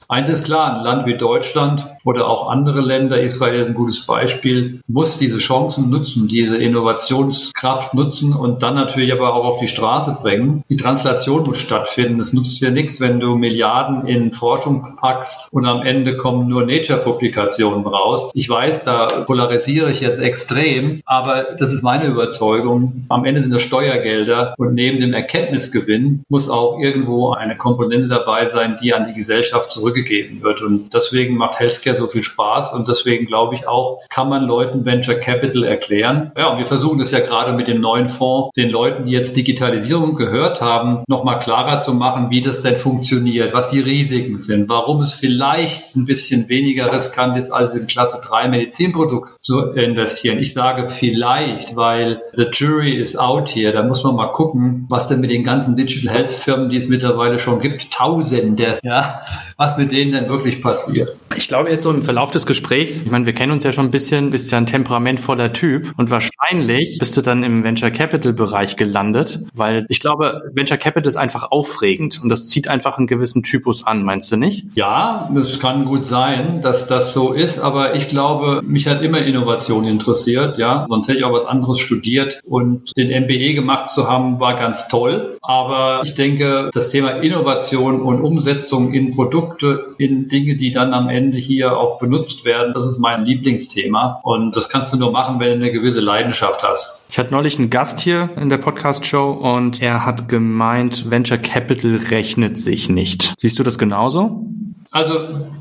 Eins 0.07 0.27
ist 0.27 0.43
klar, 0.43 0.75
ein 0.75 0.83
Land 0.83 1.05
wie 1.05 1.15
Deutschland 1.15 1.87
oder 2.03 2.27
auch 2.27 2.49
andere 2.49 2.81
Länder, 2.81 3.21
Israel 3.21 3.61
ist 3.61 3.69
ein 3.69 3.73
gutes 3.75 4.05
Beispiel, 4.05 4.81
muss 4.87 5.17
diese 5.17 5.37
Chancen 5.37 5.89
nutzen, 5.89 6.27
diese 6.27 6.57
Innovationskraft 6.57 7.93
nutzen 7.93 8.33
und 8.33 8.63
dann 8.63 8.75
natürlich 8.75 9.11
aber 9.13 9.33
auch 9.33 9.45
auf 9.45 9.59
die 9.59 9.67
Straße 9.67 10.17
bringen. 10.21 10.63
Die 10.69 10.77
Translation 10.77 11.43
muss 11.43 11.59
stattfinden. 11.59 12.19
Es 12.19 12.33
nutzt 12.33 12.61
ja 12.61 12.71
nichts, 12.71 12.99
wenn 12.99 13.19
du 13.19 13.35
Milliarden 13.35 14.07
in 14.07 14.31
Forschung 14.31 14.95
packst 14.99 15.51
und 15.51 15.65
am 15.65 15.83
Ende 15.83 16.17
kommen 16.17 16.47
nur 16.47 16.65
Nature-Publikationen 16.65 17.85
raus. 17.85 18.31
Ich 18.33 18.49
weiß, 18.49 18.83
da 18.83 19.07
polarisiere 19.25 19.91
ich 19.91 20.01
jetzt 20.01 20.19
extrem, 20.19 21.01
aber 21.05 21.55
das 21.57 21.71
ist 21.71 21.83
meine 21.83 22.05
Überzeugung. 22.05 23.05
Am 23.09 23.25
Ende 23.25 23.43
sind 23.43 23.53
das 23.53 23.61
Steuergelder 23.61 24.55
und 24.57 24.73
neben 24.73 24.99
dem 24.99 25.13
Erkenntnisgewinn 25.13 26.23
muss 26.29 26.49
auch 26.49 26.79
irgendwo 26.79 27.31
eine 27.31 27.57
Komponente 27.57 28.07
dabei 28.07 28.45
sein, 28.45 28.77
die 28.81 28.93
an 28.93 29.07
die 29.07 29.13
Gesellschaft 29.13 29.71
zurückgegeben 29.71 30.41
wird. 30.41 30.61
Und 30.61 30.93
deswegen 30.93 31.35
macht 31.35 31.59
Healthcare 31.59 31.90
so 31.95 32.07
viel 32.07 32.23
Spaß 32.23 32.73
und 32.73 32.87
deswegen 32.87 33.25
glaube 33.25 33.55
ich 33.55 33.67
auch, 33.67 33.99
kann 34.09 34.29
man 34.29 34.45
Leuten 34.45 34.85
Venture 34.85 35.15
Capital 35.15 35.63
erklären. 35.63 36.31
Ja, 36.37 36.47
und 36.51 36.57
wir 36.57 36.65
versuchen 36.65 36.99
das 36.99 37.11
ja 37.11 37.19
gerade 37.19 37.53
mit 37.53 37.67
dem 37.67 37.81
neuen 37.81 38.09
Fonds, 38.09 38.51
den 38.55 38.69
Leuten, 38.69 39.05
die 39.05 39.11
jetzt 39.11 39.35
Digitalisierung 39.37 40.15
gehört 40.15 40.61
haben, 40.61 41.03
nochmal 41.07 41.39
klarer 41.39 41.79
zu 41.79 41.93
machen, 41.93 42.29
wie 42.29 42.41
das 42.41 42.61
denn 42.61 42.75
funktioniert, 42.75 43.53
was 43.53 43.69
die 43.69 43.79
Risiken 43.79 44.39
sind, 44.39 44.69
warum 44.69 45.01
es 45.01 45.13
vielleicht 45.13 45.95
ein 45.95 46.05
bisschen 46.05 46.49
weniger 46.49 46.91
riskant 46.91 47.37
ist, 47.37 47.51
als 47.51 47.75
in 47.75 47.87
Klasse 47.87 48.21
3 48.23 48.47
Medizinprodukt 48.49 49.43
zu 49.43 49.71
investieren. 49.71 50.39
Ich 50.39 50.53
sage 50.53 50.89
vielleicht, 50.89 51.75
weil 51.75 52.21
the 52.33 52.47
jury 52.51 52.95
is 52.95 53.17
out 53.17 53.49
here. 53.49 53.71
Da 53.71 53.83
muss 53.83 54.03
man 54.03 54.15
mal 54.15 54.31
gucken, 54.33 54.85
was 54.89 55.07
denn 55.07 55.21
mit 55.21 55.31
den 55.31 55.43
ganzen 55.43 55.75
Digital 55.75 56.13
Health 56.13 56.29
Firmen, 56.29 56.69
die 56.69 56.77
es 56.77 56.87
mittlerweile 56.87 57.39
schon 57.39 57.59
gibt, 57.59 57.91
Tausende, 57.91 58.79
ja, 58.83 59.21
was 59.61 59.77
mit 59.77 59.91
denen 59.91 60.11
denn 60.11 60.27
wirklich 60.27 60.59
passiert. 60.59 61.15
Ich 61.35 61.47
glaube 61.47 61.69
jetzt 61.69 61.83
so 61.83 61.91
im 61.91 62.01
Verlauf 62.01 62.31
des 62.31 62.47
Gesprächs, 62.47 63.03
ich 63.03 63.11
meine, 63.11 63.27
wir 63.27 63.33
kennen 63.33 63.51
uns 63.51 63.63
ja 63.63 63.71
schon 63.71 63.85
ein 63.85 63.91
bisschen, 63.91 64.31
bist 64.31 64.51
ja 64.51 64.57
ein 64.57 64.65
temperamentvoller 64.65 65.53
Typ 65.53 65.93
und 65.97 66.09
wahrscheinlich 66.09 66.97
bist 66.97 67.15
du 67.15 67.21
dann 67.21 67.43
im 67.43 67.63
Venture 67.63 67.91
Capital 67.91 68.33
Bereich 68.33 68.75
gelandet, 68.75 69.39
weil 69.53 69.85
ich 69.87 69.99
glaube, 69.99 70.41
Venture 70.53 70.77
Capital 70.77 71.07
ist 71.07 71.15
einfach 71.15 71.51
aufregend 71.51 72.19
und 72.23 72.29
das 72.29 72.47
zieht 72.47 72.69
einfach 72.69 72.97
einen 72.97 73.05
gewissen 73.05 73.43
Typus 73.43 73.85
an, 73.85 74.03
meinst 74.03 74.31
du 74.31 74.35
nicht? 74.35 74.65
Ja, 74.73 75.31
es 75.39 75.59
kann 75.59 75.85
gut 75.85 76.07
sein, 76.07 76.63
dass 76.63 76.87
das 76.87 77.13
so 77.13 77.31
ist, 77.31 77.59
aber 77.59 77.93
ich 77.93 78.07
glaube, 78.07 78.63
mich 78.65 78.87
hat 78.87 79.03
immer 79.03 79.19
Innovation 79.19 79.85
interessiert, 79.85 80.57
ja, 80.57 80.87
sonst 80.89 81.07
hätte 81.07 81.19
ich 81.19 81.23
auch 81.23 81.33
was 81.33 81.45
anderes 81.45 81.79
studiert 81.79 82.41
und 82.45 82.97
den 82.97 83.09
MBE 83.25 83.53
gemacht 83.53 83.91
zu 83.91 84.09
haben, 84.09 84.39
war 84.39 84.55
ganz 84.55 84.87
toll, 84.87 85.37
aber 85.43 86.01
ich 86.03 86.15
denke, 86.15 86.71
das 86.73 86.89
Thema 86.89 87.11
Innovation 87.21 88.01
und 88.01 88.21
Umsetzung 88.21 88.93
in 88.93 89.15
Produkte, 89.51 89.95
in 89.97 90.27
Dinge, 90.27 90.55
die 90.55 90.71
dann 90.71 90.93
am 90.93 91.09
Ende 91.09 91.37
hier 91.37 91.77
auch 91.77 91.99
benutzt 91.99 92.45
werden, 92.45 92.73
das 92.73 92.85
ist 92.85 92.99
mein 92.99 93.25
Lieblingsthema. 93.25 94.19
Und 94.23 94.55
das 94.55 94.69
kannst 94.69 94.93
du 94.93 94.97
nur 94.97 95.11
machen, 95.11 95.39
wenn 95.39 95.59
du 95.59 95.65
eine 95.65 95.71
gewisse 95.71 96.01
Leidenschaft 96.01 96.63
hast. 96.63 97.01
Ich 97.09 97.19
hatte 97.19 97.33
neulich 97.33 97.59
einen 97.59 97.69
Gast 97.69 97.99
hier 97.99 98.29
in 98.39 98.49
der 98.49 98.57
Podcast-Show 98.57 99.31
und 99.31 99.81
er 99.81 100.05
hat 100.05 100.29
gemeint, 100.29 101.09
Venture 101.09 101.37
Capital 101.37 101.95
rechnet 102.09 102.57
sich 102.57 102.89
nicht. 102.89 103.33
Siehst 103.37 103.59
du 103.59 103.63
das 103.63 103.77
genauso? 103.77 104.45
Also 104.93 105.13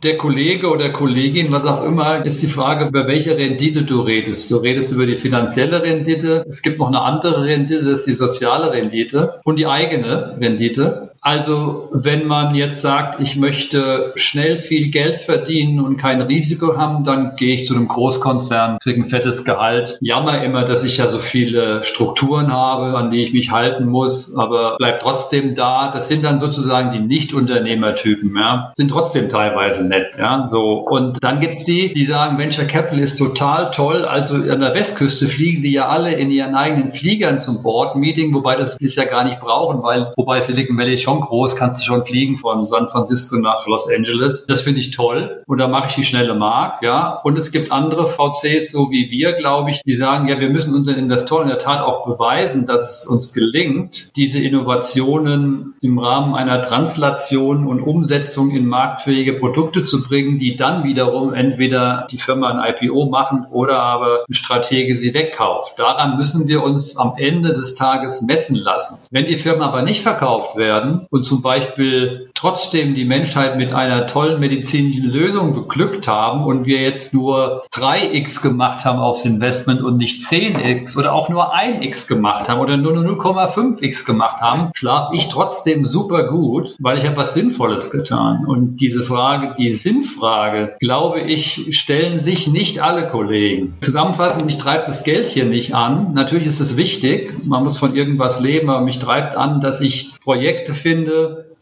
der 0.02 0.16
Kollege 0.16 0.68
oder 0.68 0.90
Kollegin, 0.90 1.52
was 1.52 1.64
auch 1.64 1.84
immer, 1.84 2.24
ist 2.26 2.42
die 2.42 2.48
Frage, 2.48 2.86
über 2.86 3.06
welche 3.06 3.36
Rendite 3.36 3.84
du 3.84 4.00
redest. 4.00 4.50
Du 4.50 4.56
redest 4.56 4.92
über 4.92 5.06
die 5.06 5.14
finanzielle 5.14 5.82
Rendite. 5.82 6.44
Es 6.48 6.62
gibt 6.62 6.80
noch 6.80 6.88
eine 6.88 7.00
andere 7.00 7.44
Rendite, 7.44 7.84
das 7.84 8.00
ist 8.00 8.06
die 8.08 8.12
soziale 8.14 8.72
Rendite 8.72 9.40
und 9.44 9.56
die 9.56 9.68
eigene 9.68 10.36
Rendite. 10.40 11.09
Also 11.22 11.90
wenn 11.92 12.26
man 12.26 12.54
jetzt 12.54 12.80
sagt, 12.80 13.20
ich 13.20 13.36
möchte 13.36 14.12
schnell 14.14 14.56
viel 14.56 14.90
Geld 14.90 15.18
verdienen 15.18 15.80
und 15.80 15.98
kein 15.98 16.22
Risiko 16.22 16.76
haben, 16.78 17.04
dann 17.04 17.36
gehe 17.36 17.54
ich 17.54 17.66
zu 17.66 17.74
einem 17.74 17.88
Großkonzern, 17.88 18.78
kriege 18.78 19.00
ein 19.00 19.04
fettes 19.04 19.44
Gehalt, 19.44 19.98
jammer 20.00 20.42
immer, 20.42 20.64
dass 20.64 20.82
ich 20.82 20.96
ja 20.96 21.08
so 21.08 21.18
viele 21.18 21.84
Strukturen 21.84 22.52
habe, 22.52 22.96
an 22.96 23.10
die 23.10 23.22
ich 23.22 23.34
mich 23.34 23.50
halten 23.50 23.86
muss, 23.86 24.34
aber 24.34 24.76
bleib 24.78 25.00
trotzdem 25.00 25.54
da. 25.54 25.90
Das 25.92 26.08
sind 26.08 26.24
dann 26.24 26.38
sozusagen 26.38 26.92
die 26.92 27.00
Nicht-Unternehmertypen, 27.00 28.34
ja, 28.36 28.72
sind 28.74 28.90
trotzdem 28.90 29.28
teilweise 29.28 29.84
nett, 29.84 30.14
ja, 30.18 30.48
so. 30.50 30.86
Und 30.88 31.22
dann 31.22 31.40
gibt's 31.40 31.64
die, 31.64 31.92
die 31.92 32.06
sagen, 32.06 32.38
Venture 32.38 32.64
Capital 32.64 32.98
ist 32.98 33.16
total 33.16 33.70
toll. 33.72 34.04
Also 34.04 34.36
an 34.36 34.60
der 34.60 34.74
Westküste 34.74 35.28
fliegen 35.28 35.62
die 35.62 35.72
ja 35.72 35.88
alle 35.88 36.14
in 36.14 36.30
ihren 36.30 36.54
eigenen 36.54 36.92
Fliegern 36.92 37.38
zum 37.38 37.62
Board-Meeting, 37.62 38.32
wobei 38.32 38.56
das 38.56 38.76
ist 38.76 38.96
ja 38.96 39.04
gar 39.04 39.24
nicht 39.24 39.38
brauchen, 39.40 39.82
weil, 39.82 40.12
wobei 40.16 40.40
Silicon 40.40 40.78
Valley 40.78 40.96
schon 40.96 41.09
schon 41.10 41.20
groß, 41.20 41.56
kannst 41.56 41.80
du 41.80 41.84
schon 41.84 42.04
fliegen 42.04 42.38
von 42.38 42.64
San 42.64 42.88
Francisco 42.88 43.36
nach 43.36 43.66
Los 43.66 43.88
Angeles. 43.88 44.46
Das 44.46 44.62
finde 44.62 44.80
ich 44.80 44.90
toll. 44.90 45.42
Und 45.46 45.58
da 45.58 45.66
mache 45.66 45.88
ich 45.88 45.94
die 45.94 46.04
schnelle 46.04 46.34
Mark, 46.34 46.82
ja. 46.82 47.20
Und 47.24 47.36
es 47.36 47.50
gibt 47.50 47.72
andere 47.72 48.08
VCs, 48.08 48.70
so 48.72 48.90
wie 48.90 49.10
wir, 49.10 49.32
glaube 49.32 49.70
ich, 49.70 49.82
die 49.82 49.94
sagen, 49.94 50.28
ja, 50.28 50.38
wir 50.38 50.50
müssen 50.50 50.74
unseren 50.74 50.98
Investoren 50.98 51.44
in 51.44 51.48
der 51.48 51.58
Tat 51.58 51.80
auch 51.80 52.06
beweisen, 52.06 52.66
dass 52.66 53.02
es 53.02 53.06
uns 53.06 53.32
gelingt, 53.32 54.10
diese 54.16 54.40
Innovationen 54.40 55.74
im 55.80 55.98
Rahmen 55.98 56.34
einer 56.34 56.62
Translation 56.62 57.66
und 57.66 57.82
Umsetzung 57.82 58.50
in 58.50 58.66
marktfähige 58.66 59.34
Produkte 59.34 59.84
zu 59.84 60.02
bringen, 60.02 60.38
die 60.38 60.56
dann 60.56 60.84
wiederum 60.84 61.34
entweder 61.34 62.06
die 62.10 62.18
Firma 62.18 62.50
ein 62.50 62.74
IPO 62.74 63.06
machen 63.06 63.46
oder 63.50 63.80
aber 63.80 64.24
ein 64.28 64.34
Stratege 64.34 64.96
sie 64.96 65.14
wegkauft. 65.14 65.78
Daran 65.78 66.16
müssen 66.16 66.46
wir 66.46 66.62
uns 66.62 66.96
am 66.96 67.14
Ende 67.16 67.48
des 67.48 67.74
Tages 67.74 68.22
messen 68.22 68.56
lassen. 68.56 68.98
Wenn 69.10 69.26
die 69.26 69.36
Firmen 69.36 69.62
aber 69.62 69.82
nicht 69.82 70.02
verkauft 70.02 70.56
werden, 70.56 70.99
und 71.10 71.24
zum 71.24 71.42
Beispiel 71.42 72.30
trotzdem 72.34 72.94
die 72.94 73.04
Menschheit 73.04 73.56
mit 73.56 73.72
einer 73.72 74.06
tollen 74.06 74.40
medizinischen 74.40 75.04
Lösung 75.04 75.54
beglückt 75.54 76.08
haben 76.08 76.44
und 76.44 76.66
wir 76.66 76.80
jetzt 76.80 77.14
nur 77.14 77.64
3x 77.74 78.42
gemacht 78.42 78.84
haben 78.84 78.98
aufs 78.98 79.24
Investment 79.24 79.82
und 79.82 79.96
nicht 79.96 80.22
10x 80.22 80.96
oder 80.98 81.12
auch 81.12 81.28
nur 81.28 81.54
1x 81.54 82.08
gemacht 82.08 82.48
haben 82.48 82.60
oder 82.60 82.76
nur 82.76 82.92
0,5x 82.92 84.06
gemacht 84.06 84.40
haben, 84.40 84.70
schlafe 84.74 85.14
ich 85.14 85.28
trotzdem 85.28 85.84
super 85.84 86.24
gut, 86.28 86.74
weil 86.78 86.98
ich 86.98 87.06
habe 87.06 87.16
was 87.16 87.34
Sinnvolles 87.34 87.90
getan. 87.90 88.44
Und 88.46 88.76
diese 88.76 89.02
Frage, 89.02 89.54
die 89.58 89.70
Sinnfrage, 89.70 90.76
glaube 90.80 91.20
ich, 91.20 91.76
stellen 91.76 92.18
sich 92.18 92.48
nicht 92.48 92.80
alle 92.80 93.08
Kollegen. 93.08 93.74
Zusammenfassend, 93.80 94.46
mich 94.46 94.58
treibt 94.58 94.88
das 94.88 95.04
Geld 95.04 95.28
hier 95.28 95.44
nicht 95.44 95.74
an. 95.74 96.12
Natürlich 96.14 96.46
ist 96.46 96.60
es 96.60 96.76
wichtig, 96.76 97.32
man 97.44 97.62
muss 97.64 97.78
von 97.78 97.94
irgendwas 97.94 98.40
leben, 98.40 98.70
aber 98.70 98.84
mich 98.84 98.98
treibt 98.98 99.36
an, 99.36 99.60
dass 99.60 99.80
ich 99.80 100.12
Projekte 100.20 100.74
finde, 100.74 100.89